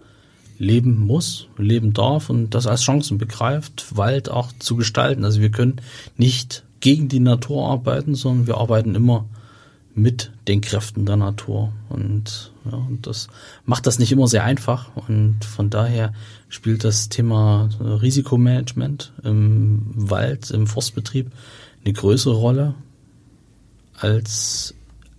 [0.59, 5.25] leben muss, leben darf und das als Chancen begreift, Wald auch zu gestalten.
[5.25, 5.81] Also wir können
[6.17, 9.27] nicht gegen die Natur arbeiten, sondern wir arbeiten immer
[9.95, 11.73] mit den Kräften der Natur.
[11.89, 13.29] Und, ja, und das
[13.65, 14.97] macht das nicht immer sehr einfach.
[14.97, 16.13] Und von daher
[16.49, 21.31] spielt das Thema Risikomanagement im Wald, im Forstbetrieb
[21.85, 22.75] eine größere Rolle
[23.99, 24.75] als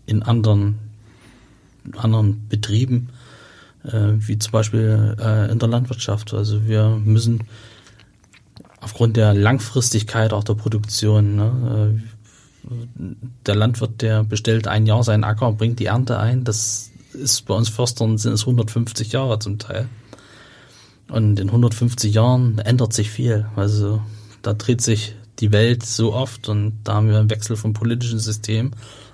[0.09, 0.79] in anderen,
[1.95, 3.09] anderen Betrieben
[3.83, 6.33] äh, wie zum Beispiel äh, in der Landwirtschaft.
[6.33, 7.43] Also wir müssen
[8.81, 12.71] aufgrund der Langfristigkeit auch der Produktion, ne, äh,
[13.45, 16.43] der Landwirt, der bestellt ein Jahr seinen Acker und bringt die Ernte ein.
[16.43, 19.87] Das ist bei uns Förstern sind es 150 Jahre zum Teil.
[21.09, 23.47] Und in 150 Jahren ändert sich viel.
[23.55, 24.01] Also
[24.41, 28.19] da dreht sich die Welt so oft und da haben wir einen Wechsel vom politischen
[28.19, 28.71] System.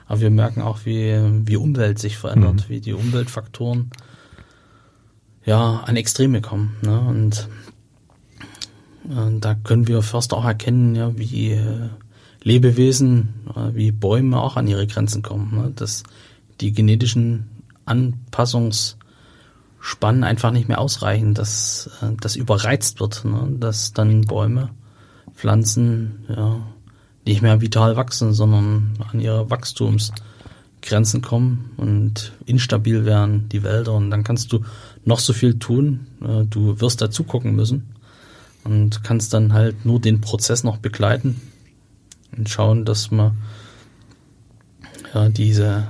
[0.07, 2.69] Aber wir merken auch, wie, wie Umwelt sich verändert, mhm.
[2.69, 3.91] wie die Umweltfaktoren
[5.45, 6.75] ja, an Extreme kommen.
[6.81, 6.99] Ne?
[6.99, 7.47] Und
[9.09, 11.89] äh, da können wir Förster auch erkennen, ja, wie äh,
[12.43, 15.55] Lebewesen, äh, wie Bäume auch an ihre Grenzen kommen.
[15.55, 15.71] Ne?
[15.75, 16.03] Dass
[16.61, 17.49] die genetischen
[17.85, 23.55] Anpassungsspannen einfach nicht mehr ausreichen, dass äh, das überreizt wird, ne?
[23.59, 24.69] dass dann Bäume,
[25.33, 26.61] Pflanzen ja,
[27.25, 33.93] nicht mehr vital wachsen, sondern an ihre Wachstumsgrenzen kommen und instabil werden, die Wälder.
[33.93, 34.63] Und dann kannst du
[35.03, 36.07] noch so viel tun.
[36.21, 37.95] Äh, du wirst dazu gucken müssen
[38.63, 41.41] und kannst dann halt nur den Prozess noch begleiten
[42.35, 43.37] und schauen, dass man
[45.13, 45.87] ja, diese,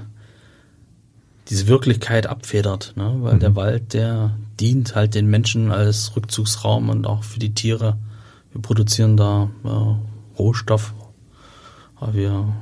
[1.50, 3.16] diese Wirklichkeit abfedert, ne?
[3.20, 3.40] weil mhm.
[3.40, 7.98] der Wald, der dient halt den Menschen als Rückzugsraum und auch für die Tiere.
[8.52, 10.94] Wir produzieren da äh, Rohstoff,
[12.12, 12.54] wir,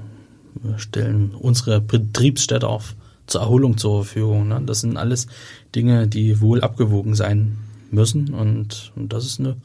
[0.78, 4.48] stellen unsere Betriebsstätte auf zur Erholung zur Verfügung.
[4.50, 4.62] Ne?
[4.66, 5.28] Das sind alles
[5.76, 7.58] Dinge, die wohl abgewogen sein
[7.92, 9.56] müssen und, und das ist eine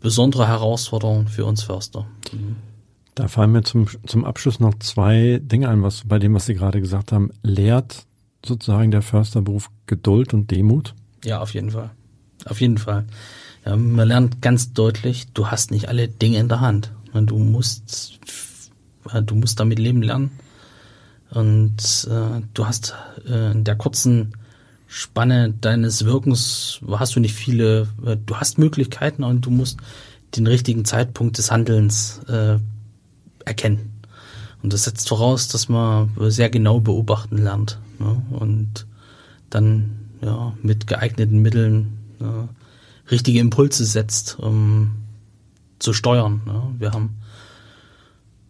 [0.00, 2.06] besondere Herausforderung für uns Förster.
[2.32, 2.56] Mhm.
[3.14, 6.54] Da fallen mir zum, zum Abschluss noch zwei Dinge ein, was bei dem, was Sie
[6.54, 8.04] gerade gesagt haben, lehrt
[8.44, 10.94] sozusagen der Försterberuf Geduld und Demut?
[11.24, 11.90] Ja, auf jeden Fall.
[12.44, 13.06] Auf jeden Fall.
[13.64, 16.92] Ja, man lernt ganz deutlich, du hast nicht alle Dinge in der Hand.
[17.14, 18.20] Du musst,
[19.22, 20.30] du musst damit leben lernen.
[21.30, 22.94] Und äh, du hast
[23.28, 24.32] äh, in der kurzen
[24.86, 29.78] Spanne deines Wirkens hast du nicht viele, äh, du hast Möglichkeiten und du musst
[30.36, 32.58] den richtigen Zeitpunkt des Handelns äh,
[33.44, 33.92] erkennen.
[34.62, 38.22] Und das setzt voraus, dass man sehr genau beobachten lernt ne?
[38.30, 38.86] und
[39.50, 42.48] dann ja mit geeigneten Mitteln ja,
[43.10, 44.92] richtige Impulse setzt, um
[45.78, 46.40] zu steuern.
[46.46, 46.62] Ne?
[46.78, 47.16] Wir haben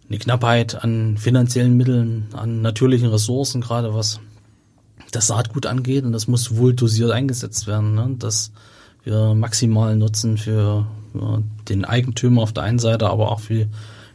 [0.08, 4.20] eine Knappheit an finanziellen Mitteln, an natürlichen Ressourcen, gerade was
[5.10, 6.04] das Saatgut angeht.
[6.04, 8.14] Und das muss wohl dosiert eingesetzt werden, ne?
[8.18, 8.52] dass
[9.02, 13.66] wir maximalen Nutzen für ja, den Eigentümer auf der einen Seite, aber auch für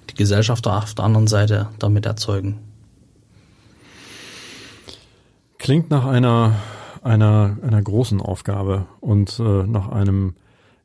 [0.09, 2.59] die Gesellschaft auf der anderen Seite damit erzeugen.
[5.57, 6.55] Klingt nach einer,
[7.03, 10.35] einer, einer großen Aufgabe und äh, nach einem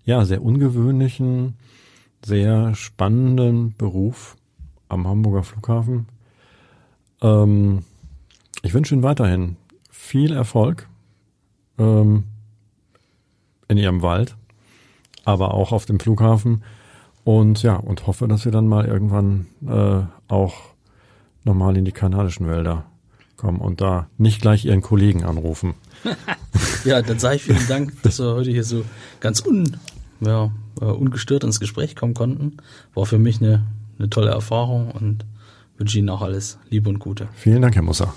[0.05, 1.57] ja, sehr ungewöhnlichen,
[2.25, 4.37] sehr spannenden Beruf
[4.89, 6.07] am Hamburger Flughafen.
[7.23, 7.85] Ähm,
[8.63, 9.57] ich wünsche Ihnen weiterhin
[9.91, 10.89] viel Erfolg
[11.79, 12.25] ähm,
[13.69, 14.37] in Ihrem Wald,
[15.25, 16.63] aber auch auf dem Flughafen
[17.25, 20.55] und ja, und hoffe, dass Sie dann mal irgendwann äh, auch
[21.45, 22.85] nochmal in die kanadischen Wälder
[23.37, 25.75] kommen und da nicht gleich Ihren Kollegen anrufen.
[26.85, 28.85] ja, dann sage ich vielen Dank, dass wir heute hier so
[29.21, 29.77] ganz un,
[30.21, 32.59] ja, äh, ungestört ins Gespräch kommen konnten.
[32.95, 33.67] War für mich eine,
[33.99, 35.25] eine tolle Erfahrung und
[35.79, 37.29] wünsche Ihnen auch alles Liebe und Gute.
[37.35, 38.15] Vielen Dank, Herr Musser.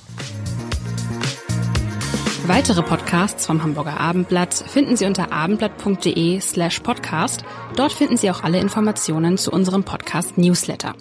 [2.47, 7.43] Weitere Podcasts vom Hamburger Abendblatt finden Sie unter abendblatt.de slash podcast.
[7.75, 10.95] Dort finden Sie auch alle Informationen zu unserem Podcast Newsletter.